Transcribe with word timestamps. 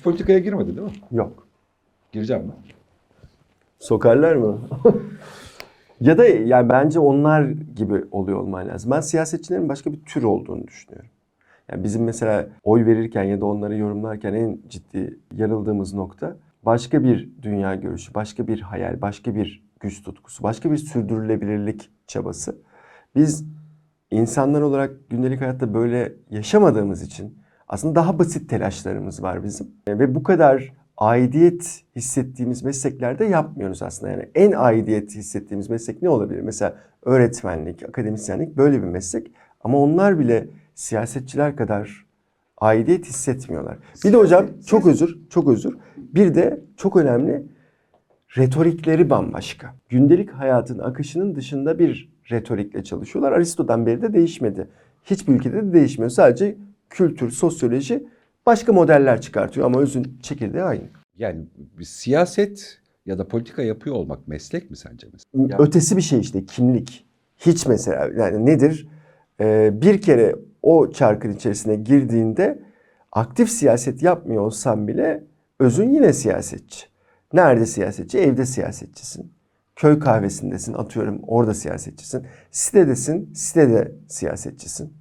Hiç 0.00 0.04
politikaya 0.04 0.38
girmedi 0.38 0.76
değil 0.76 0.86
mi? 0.86 0.92
Yok. 1.12 1.46
Gireceğim 2.12 2.42
mi? 2.42 2.52
Sokarlar 3.78 4.36
mı? 4.36 4.58
ya 6.00 6.18
da 6.18 6.24
yani 6.24 6.68
bence 6.68 7.00
onlar 7.00 7.42
gibi 7.76 8.04
oluyor 8.10 8.38
olman 8.38 8.68
lazım. 8.68 8.90
Ben 8.90 9.00
siyasetçilerin 9.00 9.68
başka 9.68 9.92
bir 9.92 10.00
tür 10.00 10.22
olduğunu 10.22 10.66
düşünüyorum. 10.66 11.10
Yani 11.70 11.84
bizim 11.84 12.04
mesela 12.04 12.48
oy 12.64 12.86
verirken 12.86 13.22
ya 13.24 13.40
da 13.40 13.46
onları 13.46 13.76
yorumlarken 13.76 14.34
en 14.34 14.58
ciddi 14.68 15.18
yarıldığımız 15.36 15.94
nokta 15.94 16.36
başka 16.62 17.04
bir 17.04 17.28
dünya 17.42 17.74
görüşü, 17.74 18.14
başka 18.14 18.46
bir 18.46 18.60
hayal, 18.60 19.00
başka 19.00 19.34
bir 19.34 19.64
güç 19.80 20.02
tutkusu, 20.02 20.42
başka 20.42 20.70
bir 20.72 20.76
sürdürülebilirlik 20.76 21.90
çabası. 22.06 22.56
Biz 23.16 23.44
insanlar 24.10 24.60
olarak 24.60 25.10
gündelik 25.10 25.40
hayatta 25.40 25.74
böyle 25.74 26.12
yaşamadığımız 26.30 27.02
için 27.02 27.39
aslında 27.70 27.94
daha 27.94 28.18
basit 28.18 28.50
telaşlarımız 28.50 29.22
var 29.22 29.44
bizim. 29.44 29.66
Ve 29.88 30.14
bu 30.14 30.22
kadar 30.22 30.72
aidiyet 30.96 31.82
hissettiğimiz 31.96 32.62
mesleklerde 32.62 33.24
yapmıyoruz 33.24 33.82
aslında. 33.82 34.12
Yani 34.12 34.28
en 34.34 34.52
aidiyet 34.52 35.14
hissettiğimiz 35.14 35.70
meslek 35.70 36.02
ne 36.02 36.08
olabilir? 36.08 36.40
Mesela 36.40 36.74
öğretmenlik, 37.02 37.82
akademisyenlik 37.82 38.56
böyle 38.56 38.82
bir 38.82 38.86
meslek. 38.86 39.32
Ama 39.60 39.78
onlar 39.78 40.18
bile 40.18 40.46
siyasetçiler 40.74 41.56
kadar 41.56 42.06
aidiyet 42.58 43.06
hissetmiyorlar. 43.06 43.78
Bir 44.04 44.12
de 44.12 44.16
hocam 44.16 44.46
çok 44.66 44.86
özür, 44.86 45.18
çok 45.30 45.48
özür. 45.48 45.76
Bir 45.96 46.34
de 46.34 46.60
çok 46.76 46.96
önemli 46.96 47.46
retorikleri 48.36 49.10
bambaşka. 49.10 49.74
Gündelik 49.88 50.30
hayatın 50.30 50.78
akışının 50.78 51.34
dışında 51.34 51.78
bir 51.78 52.12
retorikle 52.30 52.84
çalışıyorlar. 52.84 53.32
Aristo'dan 53.32 53.86
beri 53.86 54.02
de 54.02 54.12
değişmedi. 54.12 54.68
Hiçbir 55.04 55.32
ülkede 55.32 55.56
de 55.56 55.72
değişmiyor. 55.72 56.10
Sadece 56.10 56.56
kültür, 56.90 57.30
sosyoloji 57.30 58.06
başka 58.46 58.72
modeller 58.72 59.20
çıkartıyor 59.20 59.66
ama 59.66 59.80
özün 59.80 60.18
çekirdeği 60.22 60.62
aynı. 60.62 60.82
Yani 61.16 61.46
bir 61.78 61.84
siyaset 61.84 62.80
ya 63.06 63.18
da 63.18 63.28
politika 63.28 63.62
yapıyor 63.62 63.96
olmak 63.96 64.28
meslek 64.28 64.70
mi 64.70 64.76
sence 64.76 65.06
mesela? 65.12 65.58
Ötesi 65.58 65.96
bir 65.96 66.02
şey 66.02 66.20
işte 66.20 66.46
kimlik. 66.46 67.06
Hiç 67.38 67.66
mesela 67.66 68.10
yani 68.24 68.46
nedir? 68.46 68.88
Ee, 69.40 69.70
bir 69.82 70.02
kere 70.02 70.36
o 70.62 70.90
çarkın 70.90 71.32
içerisine 71.32 71.74
girdiğinde 71.74 72.62
aktif 73.12 73.50
siyaset 73.50 74.02
yapmıyor 74.02 74.42
olsan 74.42 74.88
bile 74.88 75.24
özün 75.58 75.90
yine 75.90 76.12
siyasetçi. 76.12 76.86
Nerede 77.32 77.66
siyasetçi? 77.66 78.18
Evde 78.18 78.46
siyasetçisin. 78.46 79.32
Köy 79.76 79.98
kahvesindesin 79.98 80.74
atıyorum 80.74 81.20
orada 81.26 81.54
siyasetçisin. 81.54 82.26
Sitedesin 82.50 83.34
sitede 83.34 83.92
siyasetçisin. 84.08 84.94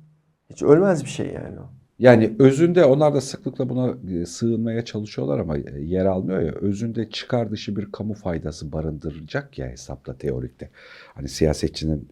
Hiç 0.50 0.64
ölmez 0.64 1.04
bir 1.04 1.10
şey 1.10 1.26
yani 1.34 1.60
o. 1.60 1.79
Yani 2.00 2.32
özünde 2.40 2.86
onlar 2.86 3.14
da 3.14 3.22
sıklıkla 3.22 3.70
buna 3.70 3.98
e, 4.12 4.26
sığınmaya 4.26 4.86
çalışıyorlar 4.86 5.40
ama 5.40 5.58
e, 5.58 5.64
yer 5.82 6.06
almıyor 6.06 6.42
ya. 6.42 6.52
Özünde 6.52 7.10
çıkar 7.10 7.52
dışı 7.52 7.76
bir 7.76 7.92
kamu 7.92 8.14
faydası 8.14 8.72
barındıracak 8.72 9.60
ya 9.60 9.68
hesapla 9.68 10.18
teorikte. 10.18 10.70
Hani 11.16 11.30
siyasetçinin 11.30 12.10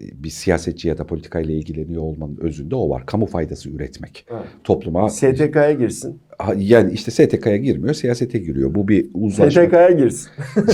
e, 0.00 0.24
bir 0.24 0.30
siyasetçi 0.30 0.88
ya 0.88 0.98
da 0.98 1.06
politikayla 1.06 1.54
ilgileniyor 1.54 2.02
olmanın 2.02 2.36
özünde 2.40 2.76
o 2.76 2.90
var. 2.90 3.06
Kamu 3.06 3.26
faydası 3.26 3.70
üretmek. 3.70 4.26
Topluma 4.64 5.08
STK'ya 5.08 5.72
girsin. 5.72 6.20
Yani 6.56 6.92
işte 6.92 7.10
STK'ya 7.10 7.56
girmiyor, 7.56 7.94
siyasete 7.94 8.38
giriyor. 8.38 8.74
Bu 8.74 8.88
bir 8.88 9.06
uzlaşma. 9.14 9.62
STK'ya 9.62 9.90
girsin. 9.90 10.30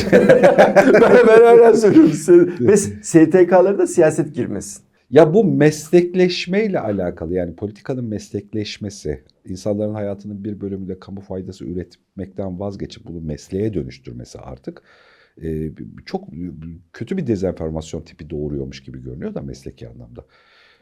ben, 0.92 1.02
ben 1.28 1.44
hala 1.44 1.74
söylüyorum. 1.74 2.54
Ve 2.60 2.76
STK'lara 2.76 3.78
da 3.78 3.86
siyaset 3.86 4.34
girmesin. 4.34 4.82
Ya 5.12 5.34
bu 5.34 5.44
meslekleşmeyle 5.44 6.80
alakalı 6.80 7.34
yani 7.34 7.56
politikanın 7.56 8.04
meslekleşmesi, 8.04 9.24
insanların 9.48 9.94
hayatının 9.94 10.44
bir 10.44 10.60
bölümünde 10.60 10.98
kamu 10.98 11.20
faydası 11.20 11.64
üretmekten 11.64 12.60
vazgeçip 12.60 13.06
bunu 13.06 13.20
mesleğe 13.20 13.74
dönüştürmesi 13.74 14.38
artık 14.38 14.82
e, 15.42 15.70
çok 16.06 16.28
kötü 16.92 17.16
bir 17.16 17.26
dezenformasyon 17.26 18.02
tipi 18.02 18.30
doğuruyormuş 18.30 18.82
gibi 18.82 19.02
görünüyor 19.02 19.34
da 19.34 19.42
mesleki 19.42 19.88
anlamda. 19.88 20.24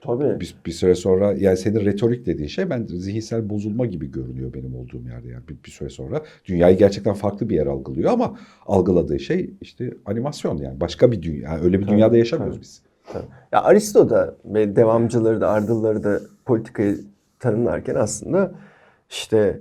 Tabii. 0.00 0.40
Bir, 0.40 0.54
bir 0.66 0.72
süre 0.72 0.94
sonra 0.94 1.32
yani 1.32 1.56
senin 1.56 1.84
retorik 1.84 2.26
dediğin 2.26 2.48
şey 2.48 2.70
ben 2.70 2.86
zihinsel 2.86 3.50
bozulma 3.50 3.86
gibi 3.86 4.10
görünüyor 4.10 4.54
benim 4.54 4.74
olduğum 4.74 5.02
yerde 5.08 5.28
yani 5.28 5.48
bir, 5.48 5.56
bir 5.64 5.70
süre 5.70 5.88
sonra 5.88 6.22
dünyayı 6.44 6.78
gerçekten 6.78 7.14
farklı 7.14 7.48
bir 7.48 7.54
yer 7.54 7.66
algılıyor 7.66 8.12
ama 8.12 8.38
algıladığı 8.66 9.20
şey 9.20 9.54
işte 9.60 9.94
animasyon 10.04 10.56
yani 10.58 10.80
başka 10.80 11.12
bir 11.12 11.22
dünya 11.22 11.50
yani 11.50 11.64
öyle 11.64 11.78
bir 11.78 11.84
Tabii, 11.84 11.94
dünyada 11.94 12.16
yaşamıyoruz 12.16 12.56
tabii. 12.56 12.62
biz. 12.62 12.89
Ya 13.52 13.62
Aristo 13.62 14.10
da 14.10 14.34
ve 14.44 14.76
devamcıları 14.76 15.40
da 15.40 15.48
ardılları 15.48 16.04
da 16.04 16.20
politikayı 16.44 17.00
tanımlarken 17.38 17.94
aslında 17.94 18.52
işte 19.10 19.60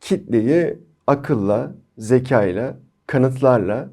kitleyi 0.00 0.78
akılla, 1.06 1.70
zekayla, 1.98 2.74
kanıtlarla, 3.06 3.88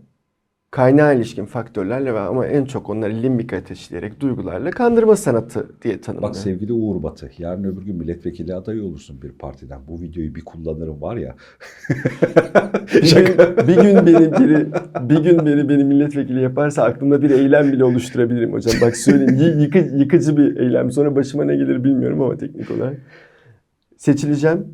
kaynağa 0.71 1.13
ilişkin 1.13 1.45
faktörlerle 1.45 2.13
ve 2.13 2.19
ama 2.19 2.47
en 2.47 2.65
çok 2.65 2.89
onları 2.89 3.13
limbik 3.13 3.53
ateşleyerek 3.53 4.19
duygularla 4.19 4.71
kandırma 4.71 5.15
sanatı 5.15 5.69
diye 5.81 6.01
tanımlıyor. 6.01 6.29
Bak 6.29 6.35
sevgili 6.35 6.73
Uğur 6.73 7.03
Batı, 7.03 7.31
yarın 7.37 7.63
öbür 7.63 7.81
gün 7.81 7.95
milletvekili 7.95 8.55
adayı 8.55 8.83
olursun 8.83 9.21
bir 9.21 9.31
partiden. 9.31 9.79
Bu 9.87 10.01
videoyu 10.01 10.35
bir 10.35 10.41
kullanırım 10.41 11.01
var 11.01 11.17
ya. 11.17 11.35
bir, 12.93 13.15
gün, 13.15 13.37
bir 13.67 13.75
gün 13.75 14.05
beni 14.05 14.31
biri, 14.31 14.67
bir 15.09 15.23
gün 15.23 15.45
beni 15.45 15.69
beni 15.69 15.83
milletvekili 15.83 16.41
yaparsa 16.41 16.83
aklımda 16.83 17.21
bir 17.21 17.29
eylem 17.29 17.71
bile 17.71 17.83
oluşturabilirim 17.83 18.53
hocam. 18.53 18.75
Bak 18.81 18.97
söyleyeyim 18.97 19.59
yıkı, 19.59 19.77
yıkıcı 19.77 20.37
bir 20.37 20.57
eylem. 20.57 20.91
Sonra 20.91 21.15
başıma 21.15 21.43
ne 21.43 21.55
gelir 21.55 21.83
bilmiyorum 21.83 22.21
ama 22.21 22.37
teknik 22.37 22.71
olarak. 22.71 22.97
Seçileceğim. 23.97 24.67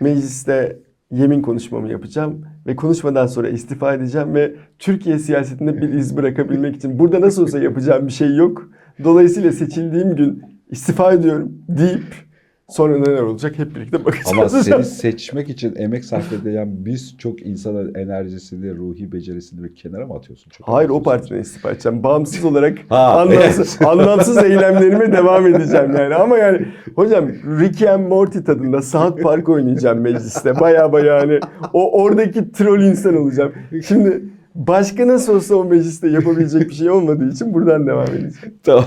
Mecliste 0.00 0.78
yemin 1.10 1.42
konuşmamı 1.42 1.88
yapacağım 1.88 2.44
ve 2.66 2.76
konuşmadan 2.76 3.26
sonra 3.26 3.48
istifa 3.48 3.94
edeceğim 3.94 4.34
ve 4.34 4.54
Türkiye 4.78 5.18
siyasetinde 5.18 5.82
bir 5.82 5.88
iz 5.88 6.16
bırakabilmek 6.16 6.76
için 6.76 6.98
burada 6.98 7.20
nasıl 7.20 7.42
olsa 7.42 7.58
yapacağım 7.58 8.06
bir 8.06 8.12
şey 8.12 8.36
yok. 8.36 8.70
Dolayısıyla 9.04 9.52
seçildiğim 9.52 10.16
gün 10.16 10.42
istifa 10.70 11.12
ediyorum 11.12 11.52
deyip 11.68 12.29
sonra 12.70 12.98
neler 12.98 13.22
olacak 13.22 13.58
hep 13.58 13.74
birlikte 13.74 14.04
bakacağız. 14.04 14.32
Ama 14.32 14.48
seni 14.48 14.84
seçmek 15.00 15.48
için 15.48 15.74
emek 15.76 16.04
sarf 16.04 16.32
edilen 16.32 16.68
biz 16.72 17.18
çok 17.18 17.42
insanın 17.42 17.94
enerjisini, 17.94 18.76
ruhi 18.76 19.12
becerisini 19.12 19.64
bir 19.64 19.74
kenara 19.74 20.06
mı 20.06 20.14
atıyorsun? 20.14 20.50
Çok 20.50 20.68
Hayır 20.68 20.88
o 20.88 21.02
partiden 21.02 21.40
istifa 21.40 21.70
edeceğim. 21.70 22.02
Bağımsız 22.02 22.44
olarak 22.44 22.78
Ha, 22.88 23.20
anlamsız, 23.20 23.78
anlamsız 23.86 24.36
eylemlerime 24.38 25.12
devam 25.12 25.46
edeceğim 25.46 25.96
yani. 25.96 26.14
Ama 26.14 26.38
yani 26.38 26.66
hocam 26.96 27.28
Rick 27.60 27.82
and 27.82 28.06
Morty 28.08 28.38
tadında 28.38 28.82
South 28.82 29.22
Park 29.22 29.48
oynayacağım 29.48 30.00
mecliste. 30.00 30.60
Baya 30.60 30.92
baya 30.92 31.20
hani 31.20 31.40
o 31.72 32.02
oradaki 32.02 32.52
troll 32.52 32.80
insan 32.82 33.16
olacağım. 33.16 33.52
Şimdi 33.88 34.22
başka 34.54 35.06
nasıl 35.08 35.36
olsa 35.36 35.54
o 35.54 35.64
mecliste 35.64 36.08
yapabilecek 36.08 36.68
bir 36.68 36.74
şey 36.74 36.90
olmadığı 36.90 37.28
için 37.28 37.54
buradan 37.54 37.86
devam 37.86 38.06
edeceğim. 38.06 38.54
Tamam. 38.62 38.84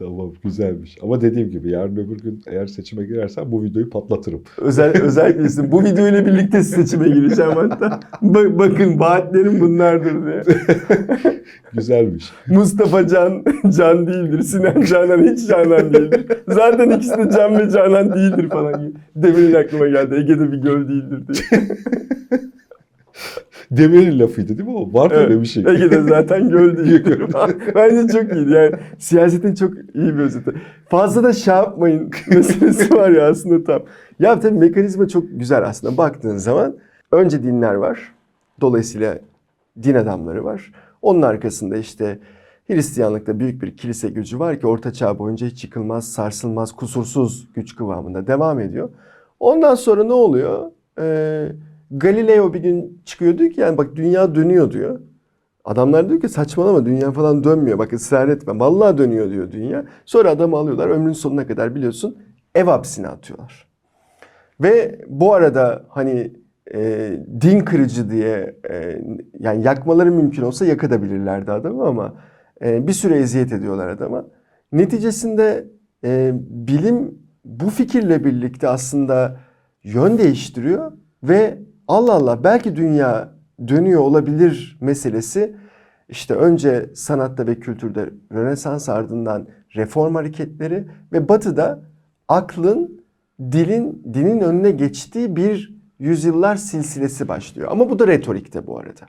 Tamam 0.00 0.32
güzelmiş. 0.44 0.98
Ama 1.02 1.20
dediğim 1.20 1.50
gibi 1.50 1.70
yarın 1.70 1.96
öbür 1.96 2.18
gün 2.18 2.42
eğer 2.46 2.66
seçime 2.66 3.04
girersen 3.04 3.52
bu 3.52 3.62
videoyu 3.62 3.90
patlatırım. 3.90 4.42
Özel, 4.58 5.00
özellikle 5.02 5.44
isim. 5.44 5.72
Bu 5.72 5.84
videoyla 5.84 6.26
birlikte 6.26 6.62
seçime 6.62 7.08
gireceğim 7.08 7.52
hatta. 7.54 8.00
Ba- 8.22 8.58
bakın 8.58 9.00
vaatlerim 9.00 9.60
bunlardır 9.60 10.26
diye. 10.26 10.42
Güzelmiş. 11.72 12.32
Mustafa 12.48 13.06
Can, 13.06 13.44
Can 13.76 14.06
değildir. 14.06 14.42
Sinan 14.42 14.82
Canan 14.82 15.32
hiç 15.32 15.48
Canan 15.48 15.94
değildir. 15.94 16.26
Zaten 16.48 16.90
ikisi 16.90 17.18
de 17.18 17.30
Can 17.36 17.58
ve 17.58 17.70
Canan 17.70 18.14
değildir 18.14 18.48
falan. 18.48 18.94
Demir'in 19.16 19.54
aklıma 19.54 19.88
geldi. 19.88 20.14
Ege'de 20.14 20.52
bir 20.52 20.58
göl 20.58 20.88
değildir 20.88 21.22
diye. 21.28 21.60
Demir'in 23.70 24.18
lafıydı 24.18 24.58
değil 24.58 24.68
mi 24.68 24.76
o? 24.76 24.92
Var 24.92 25.10
öyle 25.10 25.40
bir 25.40 25.46
şey. 25.46 25.64
Ege'de 25.66 26.02
zaten 26.02 26.48
göl 26.48 26.76
değildir. 26.84 27.22
Bence 27.74 28.18
çok 28.18 28.32
iyiydi. 28.32 28.52
Yani 28.52 28.72
siyasetin 28.98 29.54
çok 29.54 29.74
iyi 29.94 30.14
bir 30.14 30.18
özeti. 30.18 30.52
Fazla 30.88 31.24
da 31.24 31.32
şey 31.32 31.54
yapmayın 31.54 32.10
meselesi 32.28 32.94
var 32.94 33.10
ya 33.10 33.28
aslında 33.30 33.64
tam. 33.64 33.82
Ya 34.18 34.40
tabii 34.40 34.58
mekanizma 34.58 35.08
çok 35.08 35.24
güzel 35.32 35.64
aslında. 35.66 35.96
Baktığın 35.96 36.36
zaman 36.36 36.76
önce 37.12 37.42
dinler 37.42 37.74
var. 37.74 38.14
Dolayısıyla 38.60 39.18
din 39.82 39.94
adamları 39.94 40.44
var. 40.44 40.72
Onun 41.02 41.22
arkasında 41.22 41.76
işte 41.76 42.18
Hristiyanlıkta 42.66 43.38
büyük 43.40 43.62
bir 43.62 43.76
kilise 43.76 44.08
gücü 44.08 44.38
var 44.38 44.60
ki 44.60 44.66
Orta 44.66 44.92
Çağ 44.92 45.18
boyunca 45.18 45.46
hiç 45.46 45.64
yıkılmaz, 45.64 46.12
sarsılmaz, 46.12 46.72
kusursuz 46.72 47.48
güç 47.54 47.76
kıvamında 47.76 48.26
devam 48.26 48.60
ediyor. 48.60 48.90
Ondan 49.40 49.74
sonra 49.74 50.04
ne 50.04 50.12
oluyor? 50.12 50.70
Ee, 50.98 51.52
Galileo 51.90 52.54
bir 52.54 52.60
gün 52.60 53.02
çıkıyor 53.04 53.38
diyor 53.38 53.50
ki 53.50 53.60
yani 53.60 53.78
bak 53.78 53.96
dünya 53.96 54.34
dönüyor 54.34 54.72
diyor. 54.72 55.00
Adamlar 55.64 56.08
diyor 56.08 56.20
ki 56.20 56.28
saçmalama 56.28 56.86
dünya 56.86 57.12
falan 57.12 57.44
dönmüyor. 57.44 57.78
Bak 57.78 57.92
ısrar 57.92 58.28
etme. 58.28 58.60
Vallahi 58.60 58.98
dönüyor 58.98 59.30
diyor 59.30 59.50
dünya. 59.50 59.84
Sonra 60.04 60.30
adamı 60.30 60.56
alıyorlar 60.56 60.88
ömrün 60.88 61.12
sonuna 61.12 61.46
kadar 61.46 61.74
biliyorsun 61.74 62.18
ev 62.54 62.64
hapsine 62.64 63.08
atıyorlar. 63.08 63.66
Ve 64.60 65.04
bu 65.08 65.34
arada 65.34 65.86
hani 65.88 66.32
e, 66.74 67.10
din 67.40 67.60
kırıcı 67.60 68.10
diye 68.10 68.56
e, 68.70 69.02
yani 69.38 69.62
yakmaları 69.62 70.12
mümkün 70.12 70.42
olsa 70.42 70.66
yakabilirlerdi 70.66 71.52
adamı 71.52 71.86
ama 71.86 72.14
e, 72.64 72.86
bir 72.86 72.92
süre 72.92 73.16
eziyet 73.18 73.52
ediyorlar 73.52 73.88
adama. 73.88 74.26
Neticesinde 74.72 75.68
e, 76.04 76.32
bilim 76.48 77.18
bu 77.44 77.70
fikirle 77.70 78.24
birlikte 78.24 78.68
aslında 78.68 79.40
yön 79.82 80.18
değiştiriyor 80.18 80.92
Ve 81.22 81.58
Allah 81.90 82.12
Allah 82.12 82.44
belki 82.44 82.76
dünya 82.76 83.32
dönüyor 83.68 84.00
olabilir 84.00 84.78
meselesi 84.80 85.56
işte 86.08 86.34
önce 86.34 86.90
sanatta 86.94 87.46
ve 87.46 87.60
kültürde 87.60 88.10
Rönesans 88.32 88.88
ardından 88.88 89.46
reform 89.76 90.14
hareketleri 90.14 90.84
ve 91.12 91.28
batıda 91.28 91.82
aklın 92.28 93.02
dilin 93.52 94.02
dinin 94.14 94.40
önüne 94.40 94.70
geçtiği 94.70 95.36
bir 95.36 95.74
yüzyıllar 95.98 96.56
silsilesi 96.56 97.28
başlıyor. 97.28 97.68
Ama 97.70 97.90
bu 97.90 97.98
da 97.98 98.06
retorikte 98.06 98.66
bu 98.66 98.78
arada. 98.78 99.06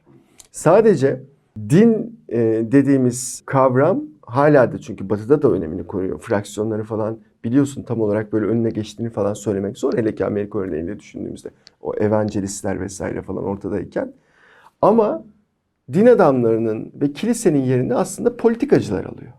Sadece 0.51 1.23
din 1.69 2.19
e, 2.29 2.39
dediğimiz 2.71 3.43
kavram 3.45 4.03
hala 4.21 4.71
da 4.71 4.77
çünkü 4.77 5.09
batıda 5.09 5.41
da 5.41 5.51
önemini 5.51 5.87
koruyor. 5.87 6.19
Fraksiyonları 6.19 6.83
falan 6.83 7.17
biliyorsun 7.43 7.83
tam 7.83 8.01
olarak 8.01 8.33
böyle 8.33 8.45
önüne 8.45 8.69
geçtiğini 8.69 9.09
falan 9.09 9.33
söylemek 9.33 9.77
zor. 9.77 9.97
Hele 9.97 10.15
ki 10.15 10.25
Amerika 10.25 10.59
örneğinde 10.59 10.99
düşündüğümüzde 10.99 11.49
o 11.81 11.93
evangelistler 11.95 12.81
vesaire 12.81 13.21
falan 13.21 13.43
ortadayken. 13.43 14.13
Ama 14.81 15.23
din 15.93 16.05
adamlarının 16.05 16.91
ve 16.95 17.13
kilisenin 17.13 17.61
yerini 17.61 17.95
aslında 17.95 18.37
politikacılar 18.37 19.05
alıyor. 19.05 19.31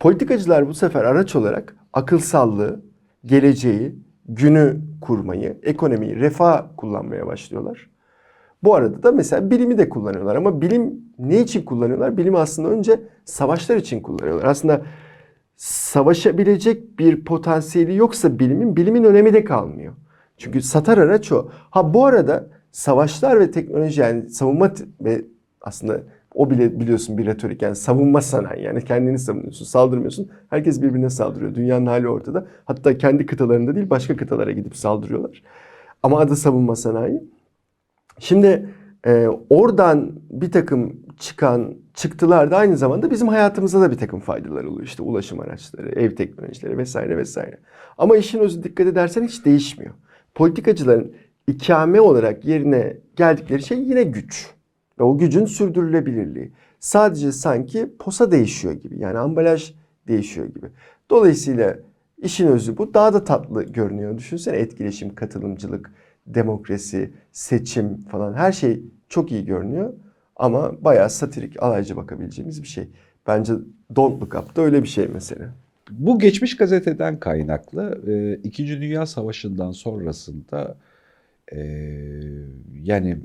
Politikacılar 0.00 0.68
bu 0.68 0.74
sefer 0.74 1.04
araç 1.04 1.36
olarak 1.36 1.76
akılsallığı, 1.92 2.82
geleceği, 3.24 3.96
günü 4.28 4.80
kurmayı, 5.00 5.58
ekonomiyi, 5.62 6.16
refah 6.16 6.66
kullanmaya 6.76 7.26
başlıyorlar. 7.26 7.90
Bu 8.62 8.74
arada 8.74 9.02
da 9.02 9.12
mesela 9.12 9.50
bilimi 9.50 9.78
de 9.78 9.88
kullanıyorlar 9.88 10.36
ama 10.36 10.60
bilim 10.60 11.00
ne 11.18 11.40
için 11.40 11.64
kullanıyorlar? 11.64 12.16
Bilimi 12.16 12.38
aslında 12.38 12.68
önce 12.68 13.00
savaşlar 13.24 13.76
için 13.76 14.00
kullanıyorlar. 14.00 14.44
Aslında 14.44 14.82
savaşabilecek 15.56 16.98
bir 16.98 17.24
potansiyeli 17.24 17.96
yoksa 17.96 18.38
bilimin, 18.38 18.76
bilimin 18.76 19.04
önemi 19.04 19.32
de 19.32 19.44
kalmıyor. 19.44 19.94
Çünkü 20.42 20.62
satar 20.62 20.98
araç 20.98 21.32
o. 21.32 21.48
Ha 21.70 21.94
bu 21.94 22.06
arada 22.06 22.46
savaşlar 22.72 23.40
ve 23.40 23.50
teknoloji 23.50 24.00
yani 24.00 24.30
savunma 24.30 24.72
ve 25.00 25.24
aslında 25.60 26.00
o 26.34 26.50
bile 26.50 26.80
biliyorsun 26.80 27.18
bir 27.18 27.26
retorik 27.26 27.62
yani 27.62 27.76
savunma 27.76 28.20
sanayi 28.20 28.62
yani 28.62 28.84
kendini 28.84 29.18
savunuyorsun 29.18 29.64
saldırmıyorsun 29.64 30.30
herkes 30.50 30.82
birbirine 30.82 31.10
saldırıyor. 31.10 31.54
Dünyanın 31.54 31.86
hali 31.86 32.08
ortada. 32.08 32.46
Hatta 32.64 32.98
kendi 32.98 33.26
kıtalarında 33.26 33.74
değil 33.74 33.90
başka 33.90 34.16
kıtalara 34.16 34.50
gidip 34.50 34.76
saldırıyorlar. 34.76 35.42
Ama 36.02 36.20
adı 36.20 36.36
savunma 36.36 36.76
sanayi. 36.76 37.24
Şimdi 38.18 38.68
e, 39.06 39.28
oradan 39.50 40.12
bir 40.30 40.52
takım 40.52 40.96
çıkan 41.18 41.74
çıktılar 41.94 42.50
da 42.50 42.56
aynı 42.56 42.76
zamanda 42.76 43.10
bizim 43.10 43.28
hayatımıza 43.28 43.80
da 43.80 43.90
bir 43.90 43.98
takım 43.98 44.20
faydalar 44.20 44.64
oluyor. 44.64 44.86
İşte 44.86 45.02
ulaşım 45.02 45.40
araçları 45.40 45.88
ev 45.88 46.14
teknolojileri 46.14 46.78
vesaire 46.78 47.16
vesaire. 47.16 47.58
Ama 47.98 48.16
işin 48.16 48.38
özü 48.38 48.62
dikkat 48.62 48.86
edersen 48.86 49.24
hiç 49.24 49.44
değişmiyor 49.44 49.94
politikacıların 50.34 51.12
ikame 51.46 52.00
olarak 52.00 52.44
yerine 52.44 52.96
geldikleri 53.16 53.62
şey 53.62 53.78
yine 53.78 54.02
güç. 54.02 54.50
Ve 54.98 55.04
o 55.04 55.18
gücün 55.18 55.44
sürdürülebilirliği. 55.44 56.52
Sadece 56.80 57.32
sanki 57.32 57.96
posa 57.98 58.30
değişiyor 58.30 58.74
gibi. 58.74 58.98
Yani 58.98 59.18
ambalaj 59.18 59.74
değişiyor 60.08 60.46
gibi. 60.46 60.66
Dolayısıyla 61.10 61.78
işin 62.22 62.46
özü 62.46 62.76
bu. 62.76 62.94
Daha 62.94 63.14
da 63.14 63.24
tatlı 63.24 63.62
görünüyor. 63.62 64.18
Düşünsene 64.18 64.56
etkileşim, 64.56 65.14
katılımcılık, 65.14 65.92
demokrasi, 66.26 67.10
seçim 67.32 67.96
falan 67.96 68.34
her 68.34 68.52
şey 68.52 68.82
çok 69.08 69.32
iyi 69.32 69.44
görünüyor. 69.44 69.92
Ama 70.36 70.84
bayağı 70.84 71.10
satirik, 71.10 71.62
alaycı 71.62 71.96
bakabileceğimiz 71.96 72.62
bir 72.62 72.68
şey. 72.68 72.88
Bence 73.26 73.52
Don't 73.96 74.22
Look 74.22 74.34
Up 74.34 74.56
da 74.56 74.62
öyle 74.62 74.82
bir 74.82 74.88
şey 74.88 75.08
mesela. 75.12 75.54
Bu 75.98 76.18
geçmiş 76.18 76.56
gazeteden 76.56 77.20
kaynaklı 77.20 78.02
e, 78.06 78.40
İkinci 78.48 78.80
Dünya 78.80 79.06
Savaşı'ndan 79.06 79.70
sonrasında 79.70 80.76
e, 81.52 81.58
yani 82.82 83.18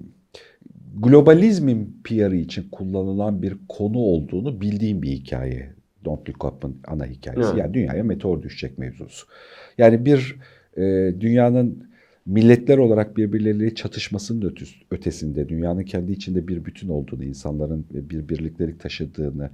globalizmin 0.95 2.01
PR'ı 2.03 2.35
için 2.35 2.69
kullanılan 2.71 3.41
bir 3.41 3.53
konu 3.69 3.97
olduğunu 3.97 4.61
bildiğim 4.61 5.01
bir 5.01 5.09
hikaye. 5.09 5.73
Don't 6.05 6.29
Look 6.29 6.45
Up'ın 6.45 6.77
ana 6.87 7.05
hikayesi. 7.05 7.49
Evet. 7.49 7.57
Yani 7.57 7.73
dünyaya 7.73 8.03
meteor 8.03 8.43
düşecek 8.43 8.77
mevzusu. 8.77 9.27
Yani 9.77 10.05
bir 10.05 10.35
e, 10.77 10.81
dünyanın 11.19 11.87
milletler 12.25 12.77
olarak 12.77 13.17
birbirleriyle 13.17 13.75
çatışmasının 13.75 14.55
ötesinde 14.91 15.49
dünyanın 15.49 15.83
kendi 15.83 16.11
içinde 16.11 16.47
bir 16.47 16.65
bütün 16.65 16.89
olduğunu, 16.89 17.23
insanların 17.23 17.85
bir 17.91 18.29
birliktelik 18.29 18.79
taşıdığını, 18.79 19.49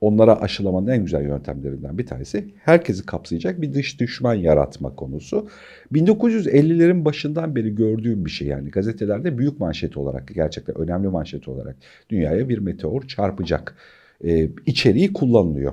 onlara 0.00 0.40
aşılamanın 0.40 0.86
en 0.86 1.04
güzel 1.04 1.22
yöntemlerinden 1.22 1.98
bir 1.98 2.06
tanesi 2.06 2.54
herkesi 2.64 3.06
kapsayacak 3.06 3.62
bir 3.62 3.74
dış 3.74 4.00
düşman 4.00 4.34
yaratma 4.34 4.96
konusu. 4.96 5.48
1950'lerin 5.92 7.04
başından 7.04 7.56
beri 7.56 7.74
gördüğüm 7.74 8.24
bir 8.24 8.30
şey 8.30 8.48
yani 8.48 8.70
gazetelerde 8.70 9.38
büyük 9.38 9.60
manşet 9.60 9.96
olarak 9.96 10.34
gerçekten 10.34 10.78
önemli 10.78 11.08
manşet 11.08 11.48
olarak 11.48 11.76
dünyaya 12.10 12.48
bir 12.48 12.58
meteor 12.58 13.02
çarpacak 13.02 13.76
e, 14.24 14.48
içeriği 14.66 15.12
kullanılıyor. 15.12 15.72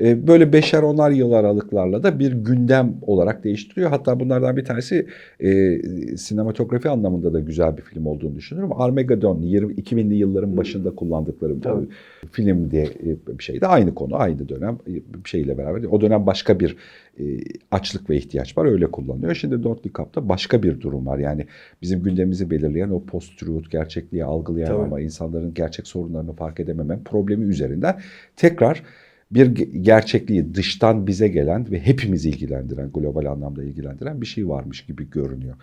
E, 0.00 0.26
böyle 0.26 0.52
beşer 0.52 0.82
onar 0.82 1.10
yıl 1.10 1.32
aralıklarla 1.32 2.02
da 2.02 2.18
bir 2.18 2.32
gündem 2.32 2.94
olarak 3.02 3.44
değiştiriyor. 3.44 3.90
Hatta 3.90 4.20
bunlardan 4.20 4.56
bir 4.56 4.64
tanesi 4.64 5.06
e, 5.40 5.78
sinematografi 6.16 6.88
anlamında 6.88 7.32
da 7.32 7.40
güzel 7.40 7.76
bir 7.76 7.82
film 7.82 8.06
olduğunu 8.06 8.36
düşünüyorum. 8.36 8.80
Armageddon 8.80 9.42
20, 9.42 9.74
2000'li 9.74 10.14
yılların 10.14 10.56
başında 10.56 10.94
kullandıkları 10.94 11.62
bir 11.62 11.88
film 12.30 12.70
diye 12.70 12.84
e, 12.84 13.38
bir 13.38 13.44
şeydi. 13.44 13.66
Aynı 13.66 13.94
konu, 13.94 14.16
aynı 14.16 14.48
dönem 14.48 14.78
e, 14.86 14.94
bir 14.94 15.28
şeyle 15.28 15.58
beraber. 15.58 15.82
O 15.82 16.00
dönem 16.00 16.26
başka 16.26 16.60
bir 16.60 16.76
e, 17.20 17.24
açlık 17.70 18.10
ve 18.10 18.16
ihtiyaç 18.16 18.58
var. 18.58 18.66
Öyle 18.66 18.86
kullanılıyor. 18.86 19.34
Şimdi 19.34 19.62
Don't 19.62 19.86
Look 19.86 19.98
Up'ta 20.00 20.28
başka 20.28 20.62
bir 20.62 20.80
durum 20.80 21.06
var. 21.06 21.18
Yani 21.18 21.46
bizim 21.82 22.02
gündemimizi 22.02 22.50
belirleyen 22.50 22.90
o 22.90 23.04
post-truth, 23.04 23.70
gerçekliği 23.70 24.24
algılayamama, 24.24 24.90
Tabii. 24.90 25.04
insanların 25.04 25.54
gerçek 25.54 25.86
sorunlarını 25.86 26.32
fark 26.32 26.60
edememe 26.60 26.98
problemi 27.04 27.44
üzerinden 27.44 28.00
tekrar 28.36 28.82
bir 29.30 29.46
ge- 29.56 29.78
gerçekliği 29.82 30.54
dıştan 30.54 31.06
bize 31.06 31.28
gelen 31.28 31.70
ve 31.70 31.80
hepimizi 31.80 32.28
ilgilendiren, 32.30 32.90
global 32.94 33.24
anlamda 33.24 33.62
ilgilendiren 33.64 34.20
bir 34.20 34.26
şey 34.26 34.48
varmış 34.48 34.86
gibi 34.86 35.10
görünüyor. 35.10 35.54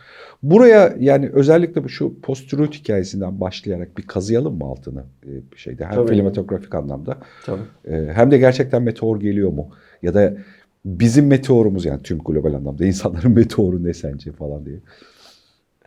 Buraya 0.43 0.95
yani 0.99 1.29
özellikle 1.33 1.83
bu 1.83 1.89
şu 1.89 2.21
post-truth 2.21 2.71
hikayesinden 2.77 3.41
başlayarak 3.41 3.97
bir 3.97 4.03
kazıyalım 4.03 4.57
mı 4.57 4.65
altını 4.65 5.03
e, 5.23 5.31
şeyde 5.55 5.85
hem 5.85 5.93
Tabii. 5.95 6.09
filmatografik 6.15 6.75
anlamda 6.75 7.17
Tamam. 7.45 7.65
e, 7.87 8.07
hem 8.13 8.31
de 8.31 8.37
gerçekten 8.37 8.81
meteor 8.83 9.19
geliyor 9.19 9.49
mu? 9.51 9.69
Ya 10.01 10.13
da 10.13 10.37
bizim 10.85 11.27
meteorumuz 11.27 11.85
yani 11.85 12.03
tüm 12.03 12.17
global 12.19 12.53
anlamda 12.53 12.85
insanların 12.85 13.31
meteoru 13.35 13.83
ne 13.83 13.93
sence 13.93 14.31
falan 14.31 14.65
diye. 14.65 14.79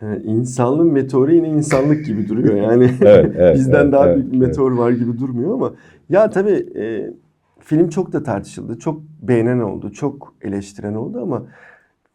Ee, 0.01 0.21
insanlığın 0.25 0.91
meteoru 0.93 1.33
yine 1.35 1.49
insanlık 1.49 2.05
gibi 2.05 2.27
duruyor 2.29 2.55
yani. 2.55 2.91
Evet, 3.01 3.31
evet, 3.37 3.55
Bizden 3.59 3.83
evet, 3.83 3.91
daha 3.91 4.07
evet, 4.07 4.15
büyük 4.17 4.31
bir 4.31 4.37
meteor 4.37 4.71
var 4.71 4.91
gibi 4.91 5.19
durmuyor 5.19 5.53
ama 5.53 5.73
ya 6.09 6.29
tabii 6.29 6.65
e, 6.75 7.13
film 7.59 7.89
çok 7.89 8.13
da 8.13 8.23
tartışıldı. 8.23 8.79
Çok 8.79 9.01
beğenen 9.01 9.59
oldu, 9.59 9.91
çok 9.91 10.35
eleştiren 10.41 10.93
oldu 10.93 11.21
ama 11.21 11.43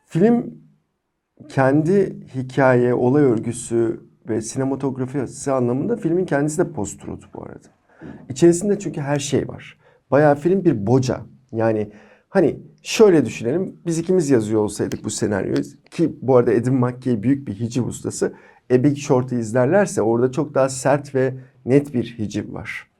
film 0.06 0.54
kendi 1.48 2.26
hikaye, 2.34 2.94
olay 2.94 3.22
örgüsü 3.22 4.00
ve 4.28 4.40
sinematografisi 4.40 5.52
anlamında 5.52 5.96
filmin 5.96 6.24
kendisi 6.24 6.58
de 6.58 6.72
post-truth 6.72 7.24
bu 7.34 7.42
arada. 7.42 7.68
İçerisinde 8.28 8.78
çünkü 8.78 9.00
her 9.00 9.18
şey 9.18 9.48
var. 9.48 9.78
Bayağı 10.10 10.34
film 10.34 10.64
bir 10.64 10.86
boca. 10.86 11.20
Yani 11.52 11.92
hani 12.28 12.60
şöyle 12.82 13.24
düşünelim. 13.24 13.76
Biz 13.86 13.98
ikimiz 13.98 14.30
yazıyor 14.30 14.60
olsaydık 14.60 15.04
bu 15.04 15.10
senaryoyu 15.10 15.62
ki 15.90 16.16
bu 16.22 16.36
arada 16.36 16.52
Edim 16.52 16.74
McKay 16.74 17.22
büyük 17.22 17.48
bir 17.48 17.54
hiciv 17.54 17.84
ustası. 17.84 18.34
A 18.72 18.84
Big 18.84 18.96
Short'ı 18.96 19.34
izlerlerse 19.34 20.02
orada 20.02 20.32
çok 20.32 20.54
daha 20.54 20.68
sert 20.68 21.14
ve 21.14 21.34
net 21.66 21.94
bir 21.94 22.18
hiciv 22.18 22.52
var. 22.54 22.90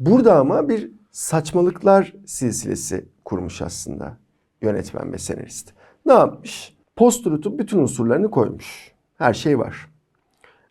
Burada 0.00 0.38
ama 0.38 0.68
bir 0.68 0.90
saçmalıklar 1.14 2.12
silsilesi 2.26 3.08
kurmuş 3.24 3.62
aslında 3.62 4.16
yönetmen 4.62 5.12
ve 5.12 5.18
senarist. 5.18 5.72
Ne 6.06 6.12
yapmış? 6.12 6.76
Post-truth'un 6.96 7.58
bütün 7.58 7.78
unsurlarını 7.78 8.30
koymuş. 8.30 8.92
Her 9.18 9.34
şey 9.34 9.58
var. 9.58 9.90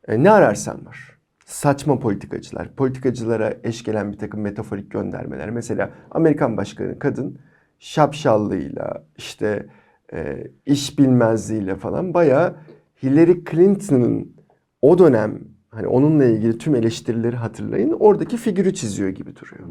E, 0.08 0.24
ne 0.24 0.32
ararsan 0.32 0.86
var. 0.86 1.20
Saçma 1.46 2.00
politikacılar, 2.00 2.76
politikacılara 2.76 3.54
eş 3.64 3.84
gelen 3.84 4.12
bir 4.12 4.18
takım 4.18 4.42
metaforik 4.42 4.92
göndermeler. 4.92 5.50
Mesela 5.50 5.90
Amerikan 6.12 6.58
başkanı 6.58 7.00
kadın 7.00 7.40
şapşallığıyla, 7.80 9.04
işte 9.18 9.70
e, 10.14 10.48
iş 10.66 11.00
bilmezliğiyle 11.00 11.76
falan 11.76 12.14
bayağı 12.14 12.56
Hillary 13.04 13.44
Clinton'ın 13.52 14.36
o 14.82 14.98
dönem 14.98 15.40
hani 15.70 15.88
onunla 15.88 16.26
ilgili 16.26 16.58
tüm 16.58 16.76
eleştirileri 16.76 17.36
hatırlayın 17.36 17.92
oradaki 18.00 18.38
figürü 18.38 18.74
çiziyor 18.74 19.10
gibi 19.10 19.36
duruyor. 19.36 19.68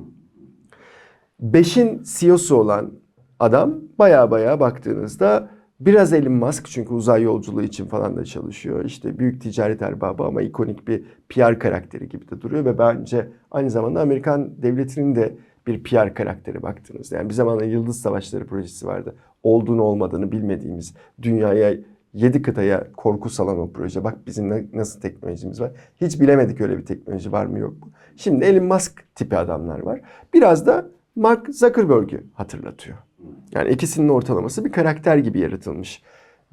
Beşin 1.42 2.02
CEO'su 2.04 2.56
olan 2.56 2.92
adam 3.38 3.75
baya 3.99 4.30
baya 4.30 4.61
baktığınızda 4.61 5.49
biraz 5.80 6.12
Elon 6.12 6.32
Musk 6.32 6.66
çünkü 6.66 6.94
uzay 6.94 7.22
yolculuğu 7.22 7.62
için 7.62 7.87
falan 7.87 8.16
da 8.16 8.25
çalışıyor. 8.25 8.84
İşte 8.84 9.18
büyük 9.18 9.40
ticaret 9.40 9.82
erbabı 9.82 10.22
ama 10.22 10.42
ikonik 10.42 10.88
bir 10.88 11.04
PR 11.28 11.58
karakteri 11.58 12.08
gibi 12.08 12.30
de 12.30 12.40
duruyor 12.40 12.64
ve 12.64 12.78
bence 12.78 13.28
aynı 13.50 13.70
zamanda 13.70 14.00
Amerikan 14.00 14.62
devletinin 14.62 15.14
de 15.14 15.37
bir 15.66 15.82
PR 15.82 16.14
karakteri 16.14 16.62
baktığınızda. 16.62 17.16
Yani 17.16 17.28
bir 17.28 17.34
zamanlar 17.34 17.64
Yıldız 17.64 18.00
Savaşları 18.00 18.46
projesi 18.46 18.87
vardı. 18.87 19.16
Olduğunu 19.42 19.82
olmadığını 19.82 20.32
bilmediğimiz 20.32 20.94
dünyaya 21.22 21.75
Yedi 22.14 22.42
kıtaya 22.42 22.92
korku 22.92 23.30
salan 23.30 23.58
o 23.58 23.72
proje. 23.72 24.04
Bak 24.04 24.26
bizim 24.26 24.68
nasıl 24.72 25.00
teknolojimiz 25.00 25.61
var. 25.61 25.72
Hiç 26.00 26.20
bilemedik 26.20 26.61
öyle 26.61 26.78
bir 26.78 26.87
teknoloji 26.87 27.32
var 27.32 27.46
mı 27.46 27.58
yok 27.58 27.72
mu. 27.72 27.92
Şimdi 28.16 28.44
Elon 28.44 28.64
Musk 28.64 29.14
tipi 29.14 29.37
adamlar 29.37 29.80
var. 29.80 30.00
Biraz 30.34 30.66
da 30.66 30.90
Mark 31.16 31.54
Zuckerberg'ü 31.54 32.25
hatırlatıyor. 32.35 32.99
Yani 33.52 33.71
ikisinin 33.71 34.09
ortalaması 34.09 34.64
bir 34.64 34.73
karakter 34.73 35.16
gibi 35.16 35.38
yaratılmış. 35.38 36.02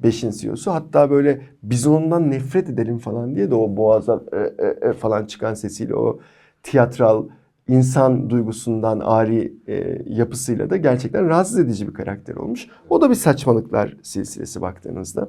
Beşin 0.00 0.30
CEO'su. 0.30 0.70
Hatta 0.70 1.10
böyle 1.10 1.42
biz 1.62 1.86
ondan 1.86 2.30
nefret 2.30 2.68
edelim 2.68 2.98
falan 2.98 3.34
diye 3.36 3.50
de 3.50 3.54
o 3.54 3.76
boğazdan 3.76 4.26
e, 4.32 4.64
e, 4.66 4.88
e 4.88 4.92
falan 4.92 5.26
çıkan 5.26 5.54
sesiyle 5.54 5.94
o 5.94 6.20
tiyatral 6.62 7.28
insan 7.68 8.30
duygusundan 8.30 9.00
ari 9.00 9.54
e, 9.66 10.02
yapısıyla 10.06 10.70
da 10.70 10.76
gerçekten 10.76 11.28
rahatsız 11.28 11.58
edici 11.58 11.88
bir 11.88 11.94
karakter 11.94 12.34
olmuş. 12.34 12.66
O 12.88 13.00
da 13.00 13.10
bir 13.10 13.14
saçmalıklar 13.14 13.96
silsilesi 14.02 14.60
baktığınızda. 14.60 15.28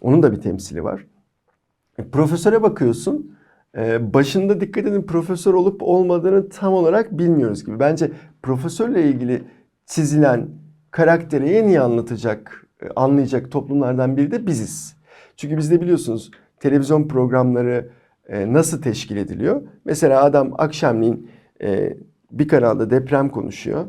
Onun 0.00 0.22
da 0.22 0.32
bir 0.32 0.40
temsili 0.40 0.84
var. 0.84 1.06
E, 1.98 2.08
profesöre 2.08 2.62
bakıyorsun. 2.62 3.36
E, 3.76 4.14
başında 4.14 4.60
dikkat 4.60 4.86
edin 4.86 5.02
profesör 5.02 5.54
olup 5.54 5.82
olmadığını 5.82 6.48
tam 6.48 6.72
olarak 6.72 7.18
bilmiyoruz 7.18 7.64
gibi. 7.64 7.80
Bence 7.80 8.10
profesörle 8.42 9.08
ilgili 9.08 9.42
çizilen 9.86 10.48
karakteri 10.90 11.50
en 11.50 11.68
iyi 11.68 11.80
anlatacak, 11.80 12.66
e, 12.82 12.86
anlayacak 12.96 13.50
toplumlardan 13.50 14.16
biri 14.16 14.30
de 14.30 14.46
biziz. 14.46 14.96
Çünkü 15.36 15.56
bizde 15.56 15.80
biliyorsunuz 15.80 16.30
televizyon 16.60 17.08
programları 17.08 17.90
e, 18.28 18.52
nasıl 18.52 18.82
teşkil 18.82 19.16
ediliyor? 19.16 19.62
Mesela 19.84 20.24
adam 20.24 20.54
akşamleyin 20.58 21.30
e, 21.62 21.96
bir 22.30 22.48
kanalda 22.48 22.90
deprem 22.90 23.28
konuşuyor, 23.28 23.86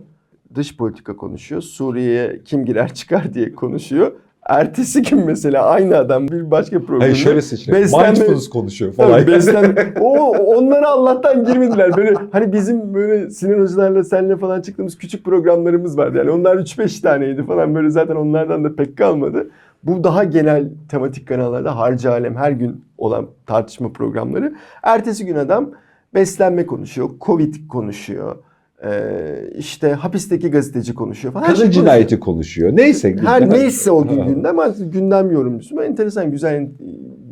dış 0.55 0.77
politika 0.77 1.17
konuşuyor, 1.17 1.61
Suriye'ye 1.61 2.41
kim 2.45 2.65
girer 2.65 2.93
çıkar 2.93 3.33
diye 3.33 3.55
konuşuyor. 3.55 4.11
Ertesi 4.49 5.01
gün 5.01 5.25
mesela 5.25 5.65
aynı 5.65 5.97
adam 5.97 6.27
bir 6.27 6.51
başka 6.51 6.79
programda 6.79 7.03
Hayır 7.03 7.15
şöyle 7.15 7.41
seçilir. 7.41 7.75
beslenme- 7.77 8.09
Mindfulness 8.09 8.49
konuşuyor 8.49 8.93
falan. 8.93 9.11
Tabii 9.11 9.31
beslenme. 9.31 9.93
o 10.01 10.29
onlara 10.29 10.89
Allah'tan 10.89 11.45
girmediler. 11.45 11.97
Böyle 11.97 12.13
hani 12.31 12.53
bizim 12.53 12.93
böyle 12.93 13.29
Sinan 13.29 13.59
hocalarla 13.61 14.03
senle 14.03 14.37
falan 14.37 14.61
çıktığımız 14.61 14.97
küçük 14.97 15.23
programlarımız 15.25 15.97
vardı. 15.97 16.17
Yani 16.17 16.31
onlar 16.31 16.55
3-5 16.57 17.01
taneydi 17.01 17.43
falan 17.43 17.75
böyle 17.75 17.89
zaten 17.89 18.15
onlardan 18.15 18.63
da 18.63 18.75
pek 18.75 18.97
kalmadı. 18.97 19.47
Bu 19.83 20.03
daha 20.03 20.23
genel 20.23 20.69
tematik 20.89 21.27
kanallarda 21.27 21.77
harcı 21.77 22.11
alem 22.11 22.35
her 22.35 22.51
gün 22.51 22.85
olan 22.97 23.27
tartışma 23.45 23.91
programları. 23.93 24.53
Ertesi 24.83 25.25
gün 25.25 25.35
adam 25.35 25.71
beslenme 26.13 26.65
konuşuyor, 26.65 27.09
Covid 27.21 27.55
konuşuyor. 27.69 28.35
Ee, 28.83 29.49
işte 29.57 29.93
hapisteki 29.93 30.51
gazeteci 30.51 30.93
konuşuyor 30.93 31.33
falan. 31.33 31.45
Kadın 31.45 31.55
şey 31.55 31.65
konuşuyor. 31.65 31.85
cinayeti 31.85 32.19
konuşuyor. 32.19 32.75
Neyse. 32.75 33.15
Her 33.25 33.49
neyse 33.49 33.91
o 33.91 34.07
gün 34.07 34.25
gündem 34.25 34.57
gündem 34.91 35.31
yorumcusu. 35.31 35.83
Enteresan 35.83 36.31
güzel 36.31 36.69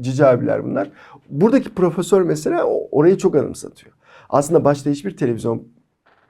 cici 0.01 0.25
abiler 0.25 0.63
bunlar. 0.63 0.89
Buradaki 1.29 1.69
profesör 1.69 2.21
mesela 2.21 2.65
orayı 2.91 3.17
çok 3.17 3.35
anımsatıyor. 3.35 3.93
Aslında 4.29 4.65
başta 4.65 4.89
hiçbir 4.89 5.17
televizyon 5.17 5.63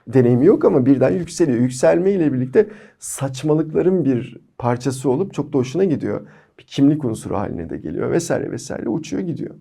deneyimi 0.08 0.46
yok 0.46 0.66
ama 0.66 0.86
birden 0.86 1.12
yükseliyor. 1.12 1.58
Yükselmeyle 1.60 2.34
birlikte 2.34 2.68
saçmalıkların 3.00 4.06
bir 4.06 4.38
parçası 4.58 5.10
olup 5.10 5.34
çok 5.34 5.54
da 5.54 5.58
hoşuna 5.58 5.84
gidiyor. 5.84 6.22
Bir 6.60 6.64
kimlik 6.64 7.06
unsuru 7.06 7.38
haline 7.38 7.70
de 7.70 7.78
geliyor 7.78 8.12
vesaire 8.12 8.52
vesaire 8.52 8.90
uçuyor 8.90 9.24
gidiyor. 9.24 9.56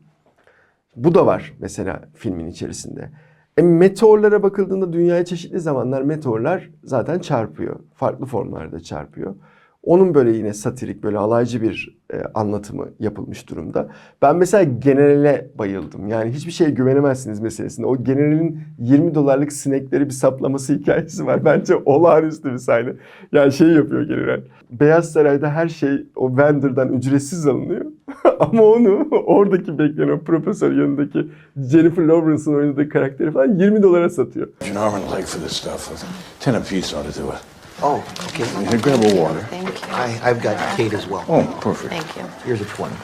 Bu 0.97 1.15
da 1.15 1.27
var 1.27 1.55
mesela 1.59 2.03
filmin 2.15 2.47
içerisinde. 2.47 3.11
E, 3.57 3.63
meteorlara 3.63 4.43
bakıldığında 4.43 4.93
dünyaya 4.93 5.25
çeşitli 5.25 5.61
zamanlar 5.61 6.03
meteorlar 6.03 6.71
zaten 6.85 7.19
çarpıyor. 7.19 7.81
Farklı 7.95 8.27
formlarda 8.27 8.81
çarpıyor. 8.81 9.35
Onun 9.83 10.15
böyle 10.15 10.31
yine 10.31 10.55
satirik 10.55 11.03
böyle 11.03 11.19
alaycı 11.19 11.63
bir 11.63 11.99
e, 12.13 12.23
anlatımı 12.35 12.89
yapılmış 12.99 13.49
durumda. 13.49 13.89
Ben 14.23 14.37
mesela 14.37 14.63
generale 14.63 15.51
bayıldım. 15.59 16.09
Yani 16.09 16.33
hiçbir 16.33 16.53
şeye 16.53 16.71
güvenemezsiniz 16.71 17.41
meselesinde. 17.41 17.87
O 17.87 18.05
generalin 18.05 18.61
20 18.79 19.15
dolarlık 19.15 19.53
sinekleri 19.53 20.07
bir 20.07 20.11
saplaması 20.11 20.75
hikayesi 20.75 21.27
var. 21.27 21.45
Bence 21.45 21.77
olağanüstü 21.85 22.53
bir 22.53 22.59
sahne. 22.59 22.93
Yani 23.33 23.53
şey 23.53 23.69
yapıyor 23.69 24.03
general. 24.03 24.41
Beyaz 24.71 25.13
Saray'da 25.13 25.51
her 25.51 25.69
şey 25.69 26.07
o 26.17 26.37
vendor'dan 26.37 26.93
ücretsiz 26.93 27.47
alınıyor. 27.47 27.85
Ama 28.41 28.63
onu 28.63 29.09
oradaki 29.27 29.79
bekleyen 29.79 30.09
o 30.09 30.21
profesör 30.21 30.73
yanındaki 30.73 31.29
Jennifer 31.57 32.03
Lawrence'ın 32.03 32.55
oynadığı 32.55 32.89
karakteri 32.89 33.31
falan 33.31 33.59
20 33.59 33.83
dolara 33.83 34.11
satıyor. 34.11 34.49
Arm 34.79 34.95
and 34.95 35.03
a 35.13 35.17
leg 35.17 35.25
for 35.25 35.41
this 35.41 35.53
stuff. 35.53 36.05
Ten 36.41 36.55
apiece 36.55 36.97
ought 36.97 37.15
to 37.15 37.23
do 37.23 37.29
it. 37.29 37.62
Oh, 37.85 37.99
okay. 38.29 38.47
Here, 38.65 38.79
grab 38.79 39.03
a 39.05 39.21
water. 39.21 39.41
Thank 39.51 39.69
you. 39.69 39.89
I, 39.93 40.21
I've 40.23 40.41
got 40.41 40.57
Kate 40.77 40.95
as 40.95 41.09
well. 41.09 41.25
Oh, 41.29 41.59
perfect. 41.61 41.93
Thank 41.93 42.17
you. 42.17 42.23
Here's 42.45 42.61
a 42.61 42.65
20. 42.65 42.95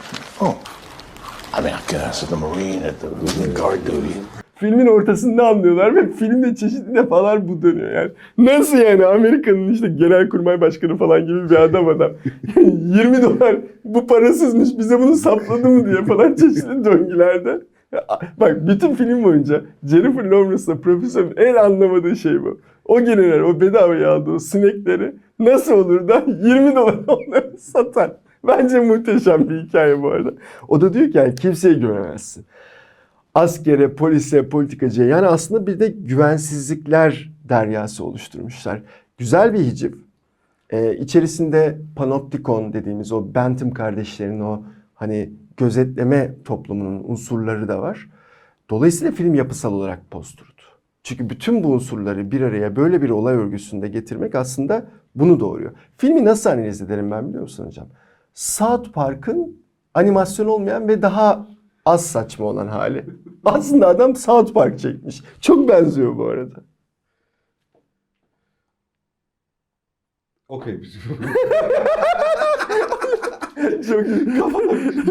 Oh. 0.41 0.61
I 1.53 1.61
mean, 1.61 1.75
I 1.75 1.83
guess 1.89 2.23
at 2.23 2.29
the 2.29 2.37
Marine, 2.37 2.83
at 2.85 3.01
the, 3.01 3.09
guard 3.55 3.85
duty. 3.85 4.15
Filmin 4.55 4.87
ortasında 4.87 5.49
anlıyorlar 5.49 5.97
ve 5.97 6.13
filmde 6.13 6.55
çeşitli 6.55 6.95
defalar 6.95 7.49
bu 7.49 7.63
dönüyor 7.63 7.93
yani. 7.93 8.11
Nasıl 8.39 8.79
yani 8.79 9.07
Amerika'nın 9.07 9.73
işte 9.73 9.89
genelkurmay 9.89 10.61
başkanı 10.61 10.97
falan 10.97 11.27
gibi 11.27 11.51
bir 11.51 11.57
adam 11.57 11.89
adam. 11.89 12.11
20 12.57 13.23
dolar 13.23 13.57
bu 13.85 14.07
parasızmış 14.07 14.69
bize 14.79 14.99
bunu 14.99 15.17
sapladı 15.17 15.69
mı 15.69 15.87
diye 15.87 16.05
falan 16.05 16.35
çeşitli 16.35 16.85
döngülerde. 16.85 17.61
Bak 18.41 18.69
bütün 18.69 18.95
film 18.95 19.25
boyunca 19.25 19.63
Jennifer 19.85 20.25
Lawrence'la 20.25 20.81
profesörün 20.81 21.35
en 21.37 21.55
anlamadığı 21.55 22.17
şey 22.17 22.43
bu. 22.43 22.61
O 22.89 23.01
general 23.01 23.41
o 23.41 23.61
bedavaya 23.61 24.13
aldığı 24.13 24.41
sinekleri 24.41 25.15
nasıl 25.39 25.73
olur 25.73 26.09
da 26.09 26.25
20 26.29 26.77
dolar 26.77 26.97
onları 27.07 27.59
satar. 27.59 28.13
Bence 28.47 28.81
muhteşem 28.81 29.49
bir 29.49 29.63
hikaye 29.63 30.03
bu 30.03 30.09
arada. 30.09 30.33
O 30.69 30.81
da 30.81 30.93
diyor 30.93 31.11
ki 31.11 31.19
yani 31.19 31.35
kimseye 31.35 31.75
güvenemezsin 31.75 32.45
askere, 33.39 33.95
polise, 33.95 34.49
politikacıya 34.49 35.09
yani 35.09 35.27
aslında 35.27 35.67
bir 35.67 35.81
de 35.81 35.89
güvensizlikler 35.89 37.31
deryası 37.49 38.05
oluşturmuşlar. 38.05 38.83
Güzel 39.19 39.53
bir 39.53 39.59
hiciv. 39.59 39.93
Ee, 40.71 40.97
içerisinde 40.97 41.79
panoptikon 41.97 42.73
dediğimiz 42.73 43.13
o 43.13 43.35
Bentham 43.35 43.71
kardeşlerin 43.71 44.41
o 44.41 44.63
hani 44.95 45.33
gözetleme 45.57 46.35
toplumunun 46.45 47.05
unsurları 47.05 47.69
da 47.69 47.83
var. 47.83 48.09
Dolayısıyla 48.71 49.13
film 49.13 49.35
yapısal 49.35 49.73
olarak 49.73 50.11
post-truth. 50.11 50.68
Çünkü 51.09 51.31
bütün 51.31 51.65
bu 51.65 51.69
unsurları 51.69 52.31
bir 52.31 52.41
araya 52.41 52.77
böyle 52.77 53.03
bir 53.03 53.11
olay 53.11 53.35
örgüsünde 53.35 53.89
getirmek 53.89 54.35
aslında 54.35 54.87
bunu 55.15 55.41
doğuruyor. 55.41 55.73
Filmi 55.97 56.25
nasıl 56.25 56.51
analiz 56.51 56.83
ederim 56.83 57.11
ben 57.11 57.29
biliyor 57.29 57.43
musun 57.43 57.67
hocam? 57.67 57.89
South 58.35 58.93
Park'ın 58.93 59.63
animasyon 59.95 60.47
olmayan 60.47 60.89
ve 60.89 61.03
daha 61.03 61.47
az 61.85 62.07
saçma 62.07 62.47
olan 62.47 62.69
hali. 62.69 63.07
Aslında 63.45 63.89
adam 63.89 64.17
South 64.17 64.53
Park 64.53 64.79
çekmiş. 64.79 65.23
Çok 65.41 65.69
benziyor 65.69 66.17
bu 66.19 66.25
arada. 66.25 66.61
Okey. 70.49 70.83
Çok 73.89 74.07
iyi. 74.07 74.19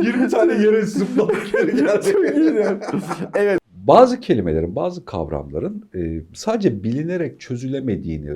20 0.08 0.30
tane 0.30 0.54
yere 0.54 0.82
geldi. 1.72 2.12
Çok 2.12 2.36
iyi. 2.38 2.64
Evet. 3.36 3.67
Bazı 3.88 4.20
kelimelerin, 4.20 4.76
bazı 4.76 5.06
kavramların 5.06 5.90
e, 5.96 6.22
sadece 6.34 6.84
bilinerek 6.84 7.40
çözülemediğini 7.40 8.30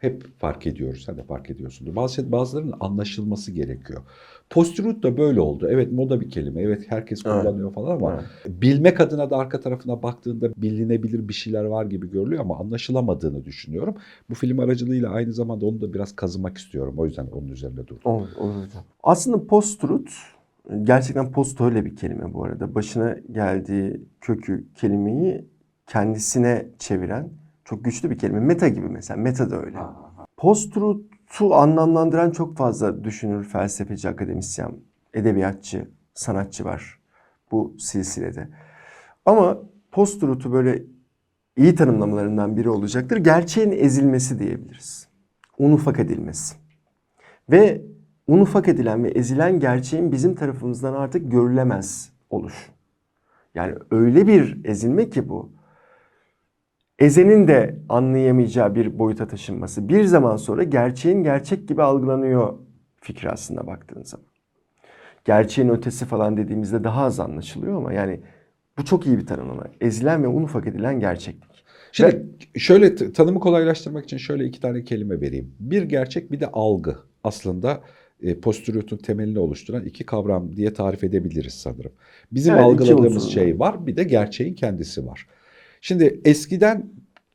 hep 0.00 0.38
fark 0.38 0.66
ediyoruz. 0.66 1.02
Sen 1.06 1.16
de 1.16 1.22
fark 1.22 1.50
ediyorsundur. 1.50 1.96
Bazı 1.96 2.32
bazılarının 2.32 2.74
anlaşılması 2.80 3.52
gerekiyor. 3.52 4.02
Post-truth 4.50 5.02
da 5.02 5.16
böyle 5.16 5.40
oldu. 5.40 5.68
Evet 5.70 5.92
moda 5.92 6.20
bir 6.20 6.30
kelime. 6.30 6.62
Evet 6.62 6.84
herkes 6.88 7.22
Evet. 7.26 7.42
kullanıyor 7.42 7.72
falan 7.72 7.96
ama 7.96 8.12
Evet. 8.12 8.62
bilmek 8.62 9.00
adına 9.00 9.30
da 9.30 9.36
arka 9.36 9.60
tarafına 9.60 10.02
baktığında 10.02 10.50
bilinebilir 10.56 11.28
bir 11.28 11.34
şeyler 11.34 11.64
var 11.64 11.86
gibi 11.86 12.10
görülüyor 12.10 12.40
ama 12.40 12.58
anlaşılamadığını 12.58 13.44
düşünüyorum. 13.44 13.94
Bu 14.30 14.34
film 14.34 14.58
aracılığıyla 14.58 15.10
aynı 15.10 15.32
zamanda 15.32 15.66
onu 15.66 15.80
da 15.80 15.94
biraz 15.94 16.16
kazımak 16.16 16.58
istiyorum. 16.58 16.94
O 16.96 17.06
yüzden 17.06 17.26
onun 17.26 17.48
üzerinde 17.48 17.86
durdum. 17.86 18.12
Olur, 18.12 18.28
olur 18.38 18.54
hocam. 18.54 18.84
Aslında 19.02 19.46
post-truth 19.46 20.37
gerçekten 20.82 21.32
post 21.32 21.60
öyle 21.60 21.84
bir 21.84 21.96
kelime 21.96 22.34
bu 22.34 22.44
arada. 22.44 22.74
Başına 22.74 23.16
geldiği 23.32 24.02
kökü 24.20 24.66
kelimeyi 24.74 25.48
kendisine 25.86 26.66
çeviren 26.78 27.28
çok 27.64 27.84
güçlü 27.84 28.10
bir 28.10 28.18
kelime. 28.18 28.40
Meta 28.40 28.68
gibi 28.68 28.88
mesela. 28.88 29.20
Meta 29.20 29.50
da 29.50 29.62
öyle. 29.64 29.78
Post-truth'u 30.36 31.54
anlamlandıran 31.54 32.30
çok 32.30 32.56
fazla 32.56 33.04
düşünür, 33.04 33.44
felsefeci, 33.44 34.08
akademisyen, 34.08 34.72
edebiyatçı, 35.14 35.88
sanatçı 36.14 36.64
var 36.64 36.98
bu 37.50 37.76
silsilede. 37.78 38.48
Ama 39.26 39.58
post-truth'u 39.92 40.52
böyle 40.52 40.82
iyi 41.56 41.74
tanımlamalarından 41.74 42.56
biri 42.56 42.70
olacaktır. 42.70 43.16
Gerçeğin 43.16 43.70
ezilmesi 43.70 44.38
diyebiliriz. 44.38 45.08
Un 45.58 45.72
ufak 45.72 45.98
edilmesi. 45.98 46.56
Ve 47.50 47.82
un 48.28 48.40
ufak 48.40 48.68
edilen 48.68 49.04
ve 49.04 49.08
ezilen 49.08 49.60
gerçeğin 49.60 50.12
bizim 50.12 50.34
tarafımızdan 50.34 50.94
artık 50.94 51.32
görülemez 51.32 52.12
oluş. 52.30 52.70
Yani 53.54 53.74
öyle 53.90 54.26
bir 54.26 54.64
ezilme 54.64 55.10
ki 55.10 55.28
bu. 55.28 55.52
Ezenin 56.98 57.48
de 57.48 57.78
anlayamayacağı 57.88 58.74
bir 58.74 58.98
boyuta 58.98 59.28
taşınması. 59.28 59.88
Bir 59.88 60.04
zaman 60.04 60.36
sonra 60.36 60.62
gerçeğin 60.62 61.22
gerçek 61.22 61.68
gibi 61.68 61.82
algılanıyor 61.82 62.54
fikri 63.00 63.30
aslında 63.30 63.66
baktığın 63.66 64.02
zaman. 64.02 64.26
gerçeğin 65.24 65.68
ötesi 65.68 66.04
falan 66.06 66.36
dediğimizde 66.36 66.84
daha 66.84 67.04
az 67.04 67.20
anlaşılıyor 67.20 67.76
ama 67.76 67.92
yani 67.92 68.20
bu 68.78 68.84
çok 68.84 69.06
iyi 69.06 69.18
bir 69.18 69.26
tanımlama. 69.26 69.64
Ezilen 69.80 70.22
ve 70.22 70.28
un 70.28 70.42
ufak 70.42 70.66
edilen 70.66 71.00
gerçeklik. 71.00 71.64
Şimdi 71.92 72.26
şöyle 72.56 72.94
t- 72.94 73.12
tanımı 73.12 73.40
kolaylaştırmak 73.40 74.04
için 74.04 74.16
şöyle 74.16 74.44
iki 74.44 74.60
tane 74.60 74.84
kelime 74.84 75.20
vereyim. 75.20 75.54
Bir 75.60 75.82
gerçek 75.82 76.32
bir 76.32 76.40
de 76.40 76.46
algı. 76.52 76.96
Aslında 77.24 77.80
e, 78.22 78.40
postüriyotun 78.40 78.96
temelini 78.96 79.38
oluşturan 79.38 79.84
iki 79.84 80.06
kavram 80.06 80.56
diye 80.56 80.72
tarif 80.72 81.04
edebiliriz 81.04 81.54
sanırım. 81.54 81.92
Bizim 82.32 82.54
iki 82.54 82.62
algıladığımız 82.62 83.28
şey 83.28 83.58
var 83.58 83.86
bir 83.86 83.96
de 83.96 84.04
gerçeğin 84.04 84.54
kendisi 84.54 85.06
var. 85.06 85.26
Şimdi 85.80 86.20
eskiden 86.24 86.90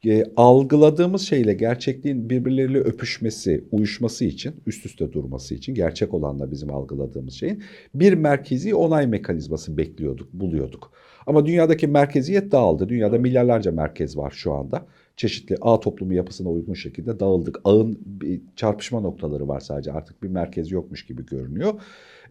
e, 0.05 0.23
algıladığımız 0.37 1.21
şeyle 1.21 1.53
gerçekliğin 1.53 2.29
birbirleriyle 2.29 2.79
öpüşmesi, 2.79 3.63
uyuşması 3.71 4.25
için, 4.25 4.55
üst 4.65 4.85
üste 4.85 5.13
durması 5.13 5.55
için 5.55 5.75
gerçek 5.75 6.13
olanla 6.13 6.51
bizim 6.51 6.73
algıladığımız 6.73 7.33
şeyin 7.33 7.63
bir 7.95 8.13
merkezi 8.13 8.75
onay 8.75 9.07
mekanizması 9.07 9.77
bekliyorduk, 9.77 10.33
buluyorduk. 10.33 10.91
Ama 11.27 11.45
dünyadaki 11.45 11.87
merkeziyet 11.87 12.51
dağıldı. 12.51 12.89
Dünyada 12.89 13.17
milyarlarca 13.17 13.71
merkez 13.71 14.17
var 14.17 14.31
şu 14.31 14.53
anda. 14.53 14.85
Çeşitli 15.17 15.55
ağ 15.62 15.79
toplumu 15.79 16.13
yapısına 16.13 16.50
uygun 16.50 16.74
şekilde 16.74 17.20
dağıldık. 17.20 17.60
Ağın 17.63 18.00
bir 18.05 18.41
çarpışma 18.55 19.00
noktaları 19.00 19.48
var 19.48 19.60
sadece. 19.60 19.91
Artık 19.91 20.24
bir 20.24 20.27
merkez 20.27 20.72
yokmuş 20.72 21.05
gibi 21.05 21.25
görünüyor. 21.25 21.74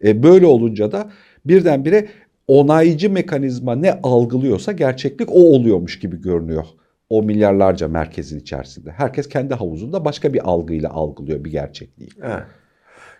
E, 0.03 0.23
böyle 0.23 0.45
olunca 0.45 0.91
da 0.91 1.09
birdenbire 1.45 2.07
onaycı 2.47 3.09
mekanizma 3.09 3.75
ne 3.75 3.99
algılıyorsa 4.03 4.71
gerçeklik 4.71 5.29
o 5.31 5.39
oluyormuş 5.39 5.99
gibi 5.99 6.21
görünüyor. 6.21 6.65
O 7.09 7.23
milyarlarca 7.23 7.87
merkezin 7.87 8.39
içerisinde. 8.39 8.91
Herkes 8.91 9.29
kendi 9.29 9.53
havuzunda 9.53 10.05
başka 10.05 10.33
bir 10.33 10.49
algıyla 10.49 10.89
algılıyor 10.89 11.43
bir 11.43 11.51
gerçekliği. 11.51 12.09
Evet. 12.23 12.43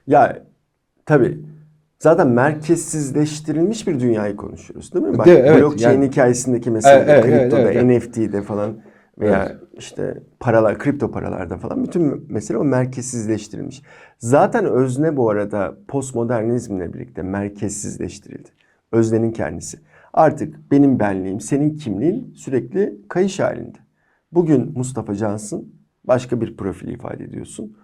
Ya 0.08 0.44
tabii 1.06 1.40
zaten 2.00 2.28
merkezsizleştirilmiş 2.28 3.88
bir 3.88 4.00
dünyayı 4.00 4.36
konuşuyoruz 4.36 4.94
değil 4.94 5.06
mi? 5.06 5.18
Bak, 5.18 5.26
De- 5.26 5.32
evet, 5.32 5.62
blockchain 5.62 5.94
yani- 6.02 6.08
hikayesindeki 6.12 6.72
mesela 6.72 6.98
Evet, 7.04 7.10
evet, 7.10 7.24
kriptoda, 7.42 7.62
evet, 7.62 7.76
evet. 7.76 8.04
NFT'de 8.04 8.42
falan 8.42 8.78
veya 9.20 9.60
işte 9.78 10.24
paralar, 10.40 10.80
kripto 10.80 11.12
paralarda 11.12 11.58
falan 11.58 11.84
bütün 11.84 12.32
mesele 12.32 12.58
o 12.58 12.64
merkezsizleştirilmiş. 12.64 13.82
Zaten 14.18 14.66
özne 14.66 15.18
bu 15.18 15.30
arada 15.30 15.78
postmodernizmle 15.88 16.94
birlikte 16.94 17.22
merkezsizleştirildi. 17.22 18.50
Öznenin 18.92 19.32
kendisi. 19.32 19.80
Artık 20.14 20.72
benim 20.72 21.00
benliğim, 21.00 21.40
senin 21.40 21.76
kimliğin 21.76 22.34
sürekli 22.34 23.02
kayış 23.10 23.40
halinde. 23.40 23.78
Bugün 24.32 24.74
Mustafa 24.76 25.16
Cansın 25.16 25.76
başka 26.04 26.42
bir 26.42 26.58
profil 26.58 26.88
ifade 26.88 27.24
ediyorsun. 27.24 27.78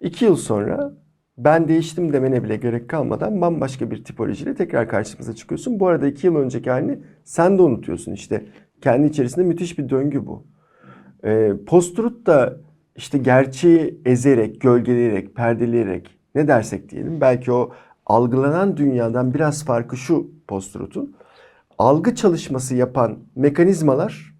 İki 0.00 0.24
yıl 0.24 0.36
sonra 0.36 0.92
ben 1.38 1.68
değiştim 1.68 2.12
demene 2.12 2.44
bile 2.44 2.56
gerek 2.56 2.88
kalmadan 2.88 3.40
bambaşka 3.40 3.90
bir 3.90 4.04
tipolojiyle 4.04 4.54
tekrar 4.54 4.88
karşımıza 4.88 5.34
çıkıyorsun. 5.34 5.80
Bu 5.80 5.88
arada 5.88 6.06
iki 6.06 6.26
yıl 6.26 6.36
önceki 6.36 6.70
halini 6.70 6.98
sen 7.24 7.58
de 7.58 7.62
unutuyorsun 7.62 8.12
işte. 8.12 8.44
Kendi 8.80 9.06
içerisinde 9.06 9.44
müthiş 9.44 9.78
bir 9.78 9.88
döngü 9.88 10.26
bu. 10.26 10.46
Ee, 11.24 11.52
Post-truth 11.66 12.26
da 12.26 12.56
işte 12.96 13.18
gerçeği 13.18 14.00
ezerek, 14.04 14.60
gölgeleyerek, 14.60 15.34
perdeleyerek 15.34 16.18
ne 16.34 16.48
dersek 16.48 16.88
diyelim. 16.90 17.20
Belki 17.20 17.52
o 17.52 17.70
algılanan 18.06 18.76
dünyadan 18.76 19.34
biraz 19.34 19.64
farkı 19.64 19.96
şu 19.96 20.30
post-truth'un. 20.48 21.16
Algı 21.78 22.14
çalışması 22.14 22.74
yapan 22.74 23.18
mekanizmalar 23.36 24.34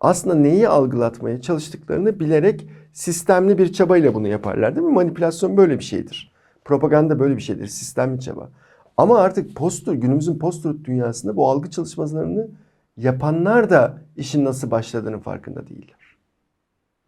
aslında 0.00 0.34
neyi 0.34 0.68
algılatmaya 0.68 1.40
çalıştıklarını 1.40 2.20
bilerek 2.20 2.68
sistemli 2.92 3.58
bir 3.58 3.72
çabayla 3.72 4.14
bunu 4.14 4.28
yaparlar 4.28 4.76
değil 4.76 4.86
mi? 4.86 4.92
Manipülasyon 4.92 5.56
böyle 5.56 5.78
bir 5.78 5.84
şeydir. 5.84 6.32
Propaganda 6.64 7.18
böyle 7.18 7.36
bir 7.36 7.42
şeydir. 7.42 7.66
Sistemli 7.66 8.20
çaba. 8.20 8.48
Ama 8.96 9.18
artık 9.18 9.56
post 9.56 9.86
günümüzün 9.86 10.38
post 10.38 10.66
dünyasında 10.84 11.36
bu 11.36 11.50
algı 11.50 11.70
çalışmalarını 11.70 12.48
yapanlar 12.96 13.70
da 13.70 13.98
işin 14.16 14.44
nasıl 14.44 14.70
başladığının 14.70 15.18
farkında 15.18 15.66
değiller. 15.66 16.11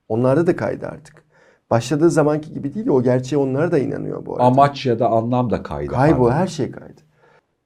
Onlarda 0.08 0.46
da 0.46 0.56
kaydı 0.56 0.86
artık. 0.86 1.24
Başladığı 1.70 2.10
zamanki 2.10 2.52
gibi 2.52 2.74
değil 2.74 2.88
o 2.88 3.02
gerçeğe 3.02 3.36
onlar 3.36 3.72
da 3.72 3.78
inanıyor 3.78 4.26
bu 4.26 4.34
arada. 4.34 4.44
Amaç 4.44 4.86
ya 4.86 4.98
da 4.98 5.08
anlam 5.08 5.50
da 5.50 5.62
kaydı. 5.62 5.92
Kaybol 5.92 6.30
her 6.30 6.46
şey 6.46 6.70
kaydı. 6.70 7.00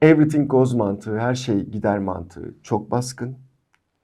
Everything 0.03 0.51
goes 0.51 0.75
mantığı, 0.75 1.19
her 1.19 1.35
şey 1.35 1.67
gider 1.67 1.99
mantığı 1.99 2.55
çok 2.63 2.91
baskın. 2.91 3.39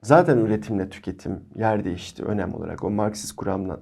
Zaten 0.03 0.37
üretimle 0.37 0.89
tüketim 0.89 1.43
yer 1.55 1.83
değişti 1.83 2.23
önem 2.23 2.53
olarak. 2.53 2.83
O 2.83 2.89
Marksist 2.89 3.35
kuramla 3.35 3.79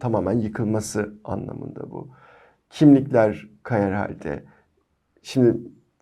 tamamen 0.00 0.38
yıkılması 0.38 1.14
anlamında 1.24 1.90
bu. 1.90 2.08
Kimlikler 2.70 3.48
kayar 3.62 3.92
halde. 3.92 4.44
Şimdi 5.22 5.58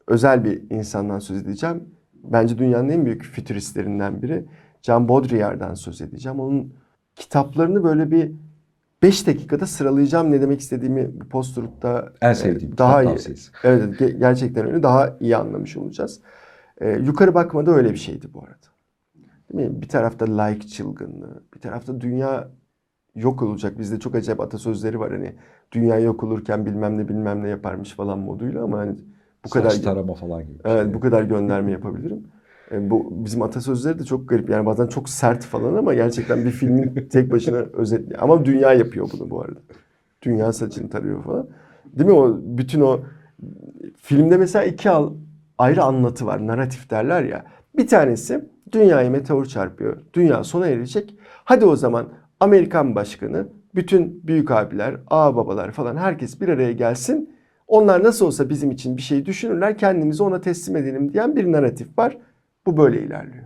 özel 0.06 0.44
bir 0.44 0.70
insandan 0.70 1.18
söz 1.18 1.42
edeceğim. 1.42 1.94
Bence 2.14 2.58
dünyanın 2.58 2.88
en 2.88 3.06
büyük 3.06 3.22
fütüristlerinden 3.22 4.22
biri. 4.22 4.48
Jean 4.82 5.08
Baudrillard'dan 5.08 5.74
söz 5.74 6.00
edeceğim. 6.00 6.40
Onun 6.40 6.74
kitaplarını 7.16 7.85
böyle 7.85 8.11
bir 8.11 8.33
5 9.03 9.27
dakikada 9.27 9.66
sıralayacağım 9.66 10.31
ne 10.33 10.40
demek 10.40 10.61
istediğimi 10.61 11.20
bu 11.20 11.29
post-truth'ta 11.29 12.12
En 12.20 12.33
e, 12.33 12.35
sevdiğim 12.35 12.79
daha 12.79 12.92
kitap 12.92 13.05
iyi. 13.05 13.12
tavsiyesi. 13.12 13.50
Evet 13.64 13.83
evet, 13.85 14.00
ge- 14.00 14.18
gerçekten 14.18 14.66
öyle 14.66 14.83
daha 14.83 15.16
iyi 15.20 15.37
anlamış 15.37 15.77
olacağız. 15.77 16.20
E, 16.81 16.90
yukarı 16.90 17.35
bakmada 17.35 17.70
öyle 17.72 17.92
bir 17.92 17.96
şeydi 17.98 18.35
bu 18.35 18.40
arada. 18.40 18.66
Değil 19.53 19.70
mi? 19.70 19.83
Bir 19.83 19.88
tarafta 19.88 20.42
like 20.42 20.68
çılgınlığı, 20.68 21.42
bir 21.55 21.61
tarafta 21.61 22.00
dünya 22.00 22.48
yok 23.16 23.42
olacak. 23.42 23.79
Bizde 23.79 24.00
çok 24.00 24.14
acayip 24.14 24.40
atasözleri 24.40 25.00
var 25.00 25.12
hani 25.12 25.37
dünya 25.72 25.98
yok 26.00 26.24
olurken 26.24 26.66
bilmem 26.66 26.98
ne 26.98 27.09
bilmem 27.09 27.42
ne 27.44 27.48
yaparmış 27.48 27.92
falan 27.92 28.18
moduyla 28.18 28.64
ama 28.64 28.79
hani 28.79 28.96
bu 29.44 29.50
kadar 29.50 29.70
Saç 29.70 29.79
tarama 29.81 30.14
falan 30.14 30.46
gibi. 30.46 30.59
Evet 30.64 30.83
şey. 30.85 30.94
bu 30.94 31.00
kadar 31.00 31.22
gönderme 31.22 31.70
yapabilirim. 31.72 32.27
E, 32.72 32.90
bu 32.90 33.12
bizim 33.24 33.42
atasözleri 33.42 33.98
de 33.98 34.05
çok 34.05 34.29
garip. 34.29 34.50
Yani 34.50 34.66
bazen 34.66 34.87
çok 34.87 35.09
sert 35.09 35.44
falan 35.44 35.74
ama 35.74 35.94
gerçekten 35.94 36.44
bir 36.44 36.50
filmin 36.50 37.09
tek 37.12 37.33
başına 37.33 37.57
özetli. 37.57 38.16
Ama 38.16 38.44
dünya 38.44 38.72
yapıyor 38.72 39.11
bunu 39.12 39.31
bu 39.31 39.40
arada. 39.42 39.61
Dünya 40.22 40.53
saçını 40.53 40.90
tarıyor 40.90 41.24
falan. 41.24 41.48
Değil 41.85 42.11
mi 42.11 42.16
o 42.16 42.40
bütün 42.42 42.81
o 42.81 43.00
filmde 43.96 44.37
mesela 44.37 44.64
iki 44.64 44.90
al, 44.90 45.12
ayrı 45.59 45.83
anlatı 45.83 46.27
var. 46.27 46.46
Narratif 46.46 46.90
derler 46.90 47.22
ya. 47.22 47.44
Bir 47.77 47.87
tanesi 47.87 48.44
dünyaya 48.72 49.11
meteor 49.11 49.44
çarpıyor. 49.44 49.96
Dünya 50.14 50.44
sona 50.44 50.66
erecek. 50.68 51.16
Hadi 51.44 51.64
o 51.64 51.77
zaman 51.77 52.09
Amerikan 52.40 52.94
başkanı, 52.94 53.48
bütün 53.74 54.27
büyük 54.27 54.50
abiler, 54.50 54.94
ağababalar 55.07 55.37
babalar 55.37 55.72
falan 55.72 55.96
herkes 55.96 56.40
bir 56.40 56.48
araya 56.48 56.72
gelsin. 56.72 57.35
Onlar 57.68 58.05
nasıl 58.05 58.27
olsa 58.27 58.48
bizim 58.48 58.70
için 58.70 58.96
bir 58.96 59.03
şey 59.03 59.27
düşünürler, 59.27 59.79
kendimizi 59.79 60.22
ona 60.22 60.40
teslim 60.40 60.77
edelim 60.77 61.12
diyen 61.12 61.37
bir 61.37 61.53
narratif 61.53 61.98
var. 61.98 62.18
Bu 62.66 62.77
böyle 62.77 63.03
ilerliyor. 63.03 63.44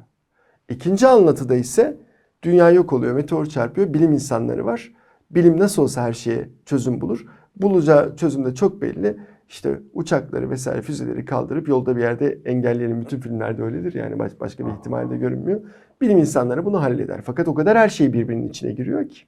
İkinci 0.68 1.06
anlatıda 1.06 1.54
ise 1.54 1.96
dünya 2.42 2.70
yok 2.70 2.92
oluyor, 2.92 3.14
meteor 3.14 3.46
çarpıyor, 3.46 3.94
bilim 3.94 4.12
insanları 4.12 4.64
var. 4.64 4.92
Bilim 5.30 5.58
nasıl 5.60 5.82
olsa 5.82 6.02
her 6.02 6.12
şeye 6.12 6.48
çözüm 6.66 7.00
bulur. 7.00 7.26
Bulacağı 7.56 8.16
çözüm 8.16 8.44
de 8.44 8.54
çok 8.54 8.82
belli. 8.82 9.16
İşte 9.48 9.80
uçakları 9.92 10.50
vesaire 10.50 10.82
füzeleri 10.82 11.24
kaldırıp 11.24 11.68
yolda 11.68 11.96
bir 11.96 12.00
yerde 12.00 12.38
engelleyelim. 12.44 13.00
Bütün 13.00 13.20
filmlerde 13.20 13.62
öyledir 13.62 13.94
yani 13.94 14.18
baş- 14.18 14.40
başka 14.40 14.66
bir 14.66 14.72
ihtimal 14.72 15.10
de 15.10 15.16
görünmüyor. 15.16 15.60
Bilim 16.00 16.18
insanları 16.18 16.64
bunu 16.64 16.82
halleder. 16.82 17.20
Fakat 17.24 17.48
o 17.48 17.54
kadar 17.54 17.78
her 17.78 17.88
şey 17.88 18.12
birbirinin 18.12 18.48
içine 18.48 18.72
giriyor 18.72 19.08
ki. 19.08 19.20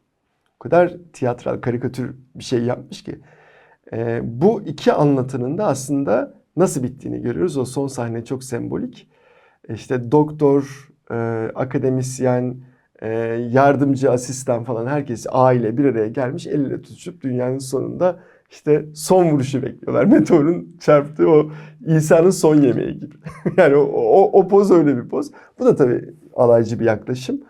O 0.57 0.59
kadar 0.59 0.96
tiyatral, 1.12 1.61
karikatür 1.61 2.14
bir 2.35 2.44
şey 2.44 2.62
yapmış 2.62 3.03
ki. 3.05 3.18
Ee, 3.92 4.20
bu 4.24 4.62
iki 4.62 4.92
anlatının 4.92 5.59
da 5.59 5.66
aslında 5.66 6.35
nasıl 6.57 6.83
bittiğini 6.83 7.22
görüyoruz. 7.22 7.57
O 7.57 7.64
son 7.64 7.87
sahne 7.87 8.24
çok 8.24 8.44
sembolik. 8.44 9.09
İşte 9.74 10.12
doktor, 10.12 10.88
e, 11.11 11.14
akademisyen, 11.54 12.56
e, 13.02 13.09
yardımcı, 13.50 14.11
asistan 14.11 14.64
falan 14.64 14.87
herkes 14.87 15.26
aile 15.30 15.76
bir 15.76 15.85
araya 15.85 16.09
gelmiş 16.09 16.46
el 16.46 16.61
ele 16.61 16.83
tutuşup 16.83 17.22
dünyanın 17.22 17.59
sonunda 17.59 18.20
işte 18.50 18.87
son 18.94 19.30
vuruşu 19.30 19.62
bekliyorlar. 19.62 20.04
Meteorun 20.18 20.76
çarptığı 20.80 21.30
o 21.30 21.50
İsa'nın 21.87 22.30
son 22.30 22.62
yemeği 22.62 23.00
gibi. 23.00 23.14
yani 23.56 23.76
o, 23.76 23.83
o, 23.83 24.40
o 24.40 24.48
poz 24.48 24.70
öyle 24.70 24.96
bir 24.96 25.09
poz. 25.09 25.30
Bu 25.59 25.64
da 25.64 25.76
tabii 25.76 26.14
alaycı 26.35 26.80
bir 26.80 26.85
yaklaşım. 26.85 27.40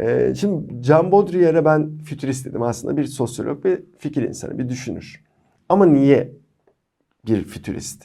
Ee, 0.00 0.34
şimdi 0.36 0.84
Jean 0.84 1.12
Baudrillard'a 1.12 1.64
ben 1.64 1.98
fütürist 1.98 2.46
dedim. 2.46 2.62
Aslında 2.62 2.96
bir 2.96 3.04
sosyolog 3.04 3.64
ve 3.64 3.80
fikir 3.98 4.22
insanı, 4.22 4.58
bir 4.58 4.68
düşünür. 4.68 5.24
Ama 5.68 5.86
niye 5.86 6.32
bir 7.26 7.44
fütürist? 7.44 8.04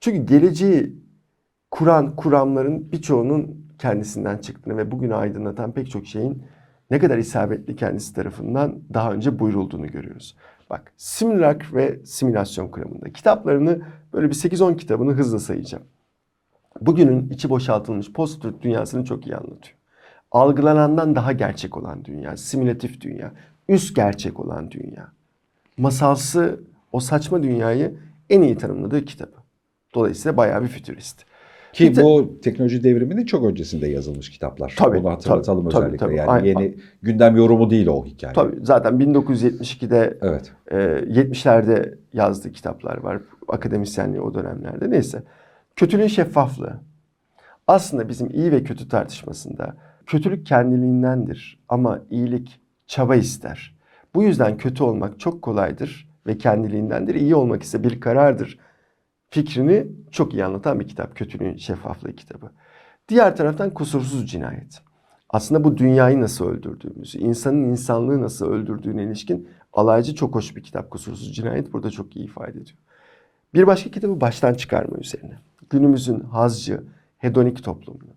Çünkü 0.00 0.26
geleceği 0.26 1.05
kuran 1.76 2.16
kuramların 2.16 2.92
birçoğunun 2.92 3.66
kendisinden 3.78 4.38
çıktığını 4.38 4.76
ve 4.76 4.90
bugünü 4.90 5.14
aydınlatan 5.14 5.72
pek 5.72 5.90
çok 5.90 6.06
şeyin 6.06 6.42
ne 6.90 6.98
kadar 6.98 7.18
isabetli 7.18 7.76
kendisi 7.76 8.14
tarafından 8.14 8.78
daha 8.94 9.12
önce 9.12 9.38
buyurulduğunu 9.38 9.86
görüyoruz. 9.86 10.36
Bak 10.70 10.92
simülak 10.96 11.74
ve 11.74 12.00
simülasyon 12.04 12.68
kuramında 12.68 13.12
kitaplarını 13.12 13.82
böyle 14.12 14.30
bir 14.30 14.34
8-10 14.34 14.76
kitabını 14.76 15.12
hızla 15.12 15.38
sayacağım. 15.38 15.84
Bugünün 16.80 17.30
içi 17.30 17.50
boşaltılmış 17.50 18.12
post 18.12 18.44
dünyasını 18.62 19.04
çok 19.04 19.26
iyi 19.26 19.36
anlatıyor. 19.36 19.76
Algılanandan 20.32 21.14
daha 21.14 21.32
gerçek 21.32 21.76
olan 21.76 22.04
dünya, 22.04 22.36
simülatif 22.36 23.00
dünya, 23.00 23.32
üst 23.68 23.96
gerçek 23.96 24.40
olan 24.40 24.70
dünya. 24.70 25.08
Masalsı 25.78 26.60
o 26.92 27.00
saçma 27.00 27.42
dünyayı 27.42 27.98
en 28.30 28.42
iyi 28.42 28.56
tanımladığı 28.56 29.04
kitabı. 29.04 29.36
Dolayısıyla 29.94 30.36
bayağı 30.36 30.62
bir 30.62 30.68
fütürist. 30.68 31.26
Ki 31.76 31.96
bu 31.96 32.40
teknoloji 32.42 32.84
devriminin 32.84 33.24
çok 33.26 33.44
öncesinde 33.44 33.86
yazılmış 33.88 34.30
kitaplar. 34.30 34.74
Tabii, 34.78 34.98
Bunu 35.02 35.10
hatırlatalım 35.12 35.64
tabii, 35.64 35.72
tabii, 35.72 35.84
özellikle. 35.84 36.06
tabii. 36.06 36.16
Yani 36.16 36.30
Aynen. 36.30 36.46
yeni 36.46 36.74
gündem 37.02 37.36
yorumu 37.36 37.70
değil 37.70 37.86
o 37.86 38.04
hikaye. 38.04 38.32
Tabii 38.34 38.56
zaten 38.62 38.94
1972'de 39.00 40.18
Evet. 40.22 40.52
e, 40.70 40.76
70'lerde 40.76 41.94
yazdığı 42.12 42.52
kitaplar 42.52 42.96
var. 42.96 43.22
Akademisyenliği 43.48 44.20
o 44.20 44.34
dönemlerde. 44.34 44.90
Neyse. 44.90 45.22
Kötülüğün 45.76 46.06
şeffaflığı. 46.06 46.80
Aslında 47.66 48.08
bizim 48.08 48.30
iyi 48.30 48.52
ve 48.52 48.62
kötü 48.64 48.88
tartışmasında 48.88 49.76
kötülük 50.06 50.46
kendiliğindendir 50.46 51.58
ama 51.68 52.00
iyilik 52.10 52.60
çaba 52.86 53.16
ister. 53.16 53.76
Bu 54.14 54.22
yüzden 54.22 54.56
kötü 54.56 54.82
olmak 54.84 55.20
çok 55.20 55.42
kolaydır 55.42 56.08
ve 56.26 56.38
kendiliğindendir. 56.38 57.14
İyi 57.14 57.34
olmak 57.34 57.62
ise 57.62 57.84
bir 57.84 58.00
karardır. 58.00 58.58
Fikrini 59.36 59.86
çok 60.10 60.34
iyi 60.34 60.44
anlatan 60.44 60.80
bir 60.80 60.88
kitap. 60.88 61.16
Kötülüğün 61.16 61.56
şeffaflığı 61.56 62.12
kitabı. 62.12 62.50
Diğer 63.08 63.36
taraftan 63.36 63.74
kusursuz 63.74 64.30
cinayet. 64.30 64.82
Aslında 65.28 65.64
bu 65.64 65.76
dünyayı 65.76 66.20
nasıl 66.20 66.48
öldürdüğümüzü, 66.48 67.18
insanın 67.18 67.64
insanlığı 67.64 68.22
nasıl 68.22 68.46
öldürdüğüne 68.46 69.04
ilişkin 69.04 69.48
alaycı 69.72 70.14
çok 70.14 70.34
hoş 70.34 70.56
bir 70.56 70.62
kitap. 70.62 70.90
Kusursuz 70.90 71.34
cinayet 71.34 71.72
burada 71.72 71.90
çok 71.90 72.16
iyi 72.16 72.24
ifade 72.24 72.50
ediyor. 72.50 72.78
Bir 73.54 73.66
başka 73.66 73.90
kitabı 73.90 74.20
baştan 74.20 74.54
çıkarma 74.54 74.96
üzerine. 74.98 75.38
Günümüzün 75.70 76.20
hazcı, 76.20 76.82
hedonik 77.18 77.64
toplumunu, 77.64 78.14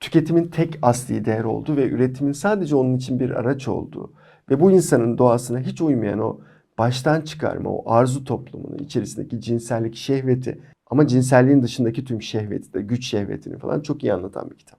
tüketimin 0.00 0.48
tek 0.48 0.78
asli 0.82 1.24
değer 1.24 1.44
olduğu 1.44 1.76
ve 1.76 1.88
üretimin 1.88 2.32
sadece 2.32 2.76
onun 2.76 2.96
için 2.96 3.20
bir 3.20 3.30
araç 3.30 3.68
olduğu 3.68 4.12
ve 4.50 4.60
bu 4.60 4.70
insanın 4.70 5.18
doğasına 5.18 5.58
hiç 5.58 5.80
uymayan 5.80 6.18
o 6.18 6.40
baştan 6.78 7.20
çıkarma, 7.20 7.70
o 7.70 7.92
arzu 7.92 8.24
toplumunu, 8.24 8.76
içerisindeki 8.76 9.40
cinsellik, 9.40 9.96
şehveti 9.96 10.60
ama 10.86 11.06
cinselliğin 11.06 11.62
dışındaki 11.62 12.04
tüm 12.04 12.22
şehveti 12.22 12.72
de, 12.72 12.82
güç 12.82 13.06
şehvetini 13.06 13.58
falan 13.58 13.80
çok 13.80 14.04
iyi 14.04 14.12
anlatan 14.12 14.50
bir 14.50 14.56
kitap. 14.56 14.78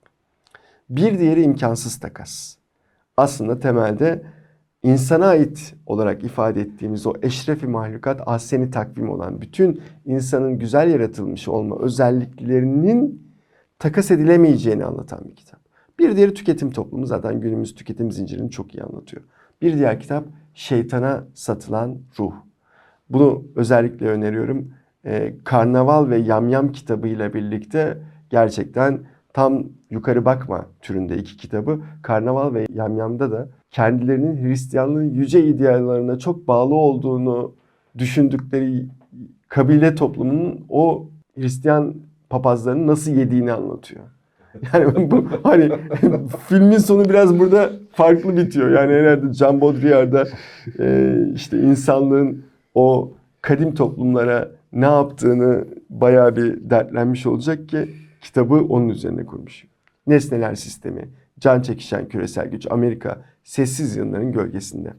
Bir 0.89 1.19
diğeri 1.19 1.43
imkansız 1.43 1.99
takas. 1.99 2.55
Aslında 3.17 3.59
temelde 3.59 4.23
insana 4.83 5.27
ait 5.27 5.75
olarak 5.85 6.23
ifade 6.23 6.61
ettiğimiz 6.61 7.07
o 7.07 7.13
eşrefi 7.21 7.67
mahlukat 7.67 8.21
ahseni 8.25 8.71
takvim 8.71 9.09
olan 9.09 9.41
bütün 9.41 9.81
insanın 10.05 10.59
güzel 10.59 10.91
yaratılmış 10.91 11.47
olma 11.47 11.79
özelliklerinin 11.79 13.29
takas 13.79 14.11
edilemeyeceğini 14.11 14.85
anlatan 14.85 15.25
bir 15.29 15.35
kitap. 15.35 15.59
Bir 15.99 16.15
diğeri 16.15 16.33
tüketim 16.33 16.71
toplumu 16.71 17.05
zaten 17.05 17.41
günümüz 17.41 17.75
tüketim 17.75 18.11
zincirini 18.11 18.51
çok 18.51 18.75
iyi 18.75 18.83
anlatıyor. 18.83 19.23
Bir 19.61 19.77
diğer 19.77 19.99
kitap 19.99 20.25
Şeytana 20.59 21.23
Satılan 21.33 21.97
Ruh. 22.19 22.33
Bunu 23.09 23.43
özellikle 23.55 24.07
öneriyorum. 24.07 24.71
Ee, 25.05 25.33
Karnaval 25.43 26.09
ve 26.09 26.17
Yamyam 26.17 26.71
kitabıyla 26.71 27.33
birlikte 27.33 27.97
gerçekten 28.29 28.99
tam 29.33 29.63
yukarı 29.89 30.25
bakma 30.25 30.65
türünde 30.81 31.17
iki 31.17 31.37
kitabı. 31.37 31.81
Karnaval 32.01 32.53
ve 32.53 32.65
Yamyam'da 32.73 33.31
da 33.31 33.49
kendilerinin 33.71 34.43
Hristiyanlığın 34.43 35.09
yüce 35.09 35.45
ideallerine 35.45 36.19
çok 36.19 36.47
bağlı 36.47 36.75
olduğunu 36.75 37.55
düşündükleri 37.97 38.87
kabile 39.47 39.95
toplumunun 39.95 40.65
o 40.69 41.09
Hristiyan 41.35 41.95
papazların 42.29 42.87
nasıl 42.87 43.11
yediğini 43.11 43.53
anlatıyor. 43.53 44.03
Yani 44.73 45.11
bu 45.11 45.25
hani 45.43 45.71
filmin 46.47 46.77
sonu 46.77 47.09
biraz 47.09 47.39
burada 47.39 47.71
farklı 47.91 48.37
bitiyor. 48.37 48.69
Yani 48.69 48.93
herhalde 48.93 49.33
Jean 49.33 49.61
Baudrillard'da 49.61 50.27
e, 50.79 51.15
işte 51.35 51.59
insanlığın 51.59 52.45
o 52.75 53.13
kadim 53.41 53.75
toplumlara 53.75 54.51
ne 54.73 54.85
yaptığını 54.85 55.65
bayağı 55.89 56.35
bir 56.35 56.69
dertlenmiş 56.69 57.25
olacak 57.25 57.69
ki 57.69 57.89
kitabı 58.21 58.53
onun 58.53 58.89
üzerine 58.89 59.25
kurmuş. 59.25 59.65
Nesneler 60.07 60.55
sistemi, 60.55 61.09
can 61.39 61.61
çekişen 61.61 62.07
küresel 62.07 62.47
güç, 62.47 62.67
Amerika, 62.71 63.21
sessiz 63.43 63.95
yılların 63.95 64.31
gölgesinde. 64.31 64.93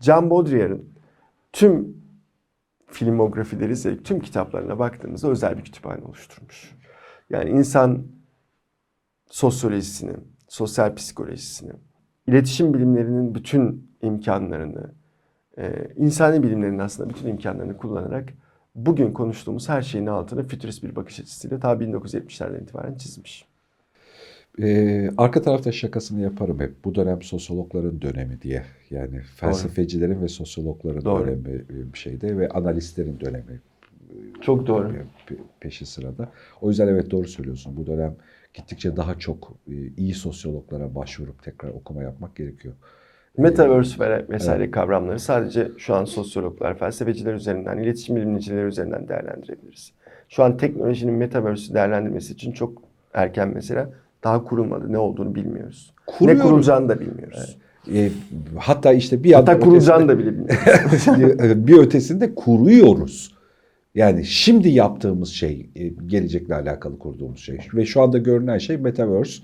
Jean 0.00 0.30
Baudrillard'ın 0.30 0.84
tüm 1.52 1.96
filmografileri, 2.86 4.02
tüm 4.02 4.20
kitaplarına 4.20 4.78
baktığımızda 4.78 5.28
özel 5.28 5.58
bir 5.58 5.62
kütüphane 5.62 6.04
oluşturmuş. 6.04 6.74
Yani 7.30 7.50
insan 7.50 8.02
sosyolojisini, 9.30 10.12
sosyal 10.48 10.94
psikolojisini, 10.94 11.72
iletişim 12.26 12.74
bilimlerinin 12.74 13.34
bütün 13.34 13.90
imkanlarını, 14.02 14.90
e, 15.58 15.88
insani 15.96 16.42
bilimlerin 16.42 16.78
aslında 16.78 17.10
bütün 17.10 17.28
imkanlarını 17.28 17.76
kullanarak 17.76 18.28
bugün 18.74 19.12
konuştuğumuz 19.12 19.68
her 19.68 19.82
şeyin 19.82 20.06
altını 20.06 20.42
fütürist 20.48 20.82
bir 20.84 20.96
bakış 20.96 21.20
açısıyla 21.20 21.60
ta 21.60 21.72
1970'lerden 21.80 22.62
itibaren 22.62 22.94
çizmiş. 22.94 23.44
Ee, 24.62 25.10
arka 25.18 25.42
tarafta 25.42 25.72
şakasını 25.72 26.20
yaparım 26.20 26.60
hep. 26.60 26.84
Bu 26.84 26.94
dönem 26.94 27.22
sosyologların 27.22 28.00
dönemi 28.00 28.42
diye. 28.42 28.64
Yani 28.90 29.20
felsefecilerin 29.20 30.22
ve 30.22 30.28
sosyologların 30.28 31.04
Doğru. 31.04 31.26
dönemi 31.26 31.64
bir 31.92 31.98
şeyde 31.98 32.38
ve 32.38 32.48
analistlerin 32.48 33.20
dönemi 33.20 33.60
Çok 34.40 34.66
doğru. 34.66 34.88
pe- 35.28 35.36
peşi 35.60 35.86
sırada. 35.86 36.28
O 36.60 36.68
yüzden 36.68 36.88
evet 36.88 37.10
doğru 37.10 37.28
söylüyorsun. 37.28 37.76
Bu 37.76 37.86
dönem 37.86 38.16
gittikçe 38.54 38.96
daha 38.96 39.14
çok 39.14 39.52
e, 39.68 39.74
iyi 39.96 40.14
sosyologlara 40.14 40.94
başvurup 40.94 41.42
tekrar 41.42 41.68
okuma 41.68 42.02
yapmak 42.02 42.36
gerekiyor. 42.36 42.74
Metaverse 43.38 44.00
ve 44.00 44.28
vesaire 44.28 44.70
kavramları 44.70 45.20
sadece 45.20 45.70
şu 45.78 45.94
an 45.94 46.04
sosyologlar, 46.04 46.78
felsefeciler 46.78 47.34
üzerinden, 47.34 47.78
iletişim 47.78 48.16
bilimcileri 48.16 48.66
üzerinden 48.66 49.08
değerlendirebiliriz. 49.08 49.92
Şu 50.28 50.44
an 50.44 50.56
teknolojinin 50.56 51.14
Metaverse'ü 51.14 51.74
değerlendirmesi 51.74 52.32
için 52.32 52.52
çok 52.52 52.82
erken 53.14 53.48
mesela 53.54 53.90
daha 54.24 54.44
kurulmadı. 54.44 54.92
Ne 54.92 54.98
olduğunu 54.98 55.34
bilmiyoruz. 55.34 55.94
Kuruyoruz. 56.06 56.42
Ne 56.42 56.48
kurulacağını 56.48 56.88
da 56.88 57.00
bilmiyoruz. 57.00 57.58
E, 57.94 58.10
hatta 58.58 58.92
işte 58.92 59.24
bir 59.24 59.32
Hatta 59.32 59.60
kurulacağını 59.60 60.08
da 60.08 60.18
bilmiyoruz. 60.18 61.66
bir 61.66 61.78
ötesinde 61.78 62.34
kuruyoruz. 62.34 63.33
Yani 63.94 64.24
şimdi 64.24 64.68
yaptığımız 64.68 65.28
şey 65.28 65.70
e, 65.76 65.88
gelecekle 65.88 66.54
alakalı 66.54 66.98
kurduğumuz 66.98 67.40
şey 67.40 67.58
ve 67.74 67.86
şu 67.86 68.02
anda 68.02 68.18
görünen 68.18 68.58
şey 68.58 68.76
Metaverse 68.76 69.42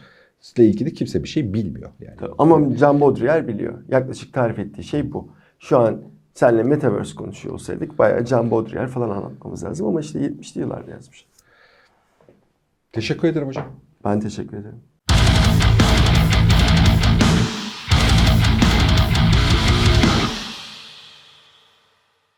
ile 0.56 0.66
ilgili 0.66 0.94
kimse 0.94 1.22
bir 1.22 1.28
şey 1.28 1.54
bilmiyor 1.54 1.90
yani. 2.00 2.32
Ama 2.38 2.76
Jean 2.76 3.00
Baudrillard 3.00 3.48
biliyor. 3.48 3.78
Yaklaşık 3.88 4.32
tarif 4.34 4.58
ettiği 4.58 4.82
şey 4.82 5.12
bu. 5.12 5.28
Şu 5.58 5.78
an 5.78 6.02
seninle 6.34 6.62
Metaverse 6.62 7.14
konuşuyor 7.14 7.54
olsaydık 7.54 7.98
bayağı 7.98 8.26
Jean 8.26 8.50
Baudrillard 8.50 8.88
falan 8.88 9.10
anlatmamız 9.10 9.64
lazım 9.64 9.86
ama 9.86 10.00
işte 10.00 10.18
70'li 10.18 10.60
yıllarda 10.60 10.90
yazmış. 10.90 11.26
Teşekkür 12.92 13.28
ederim 13.28 13.48
hocam. 13.48 13.66
Ben 14.04 14.20
teşekkür 14.20 14.56
ederim. 14.56 14.80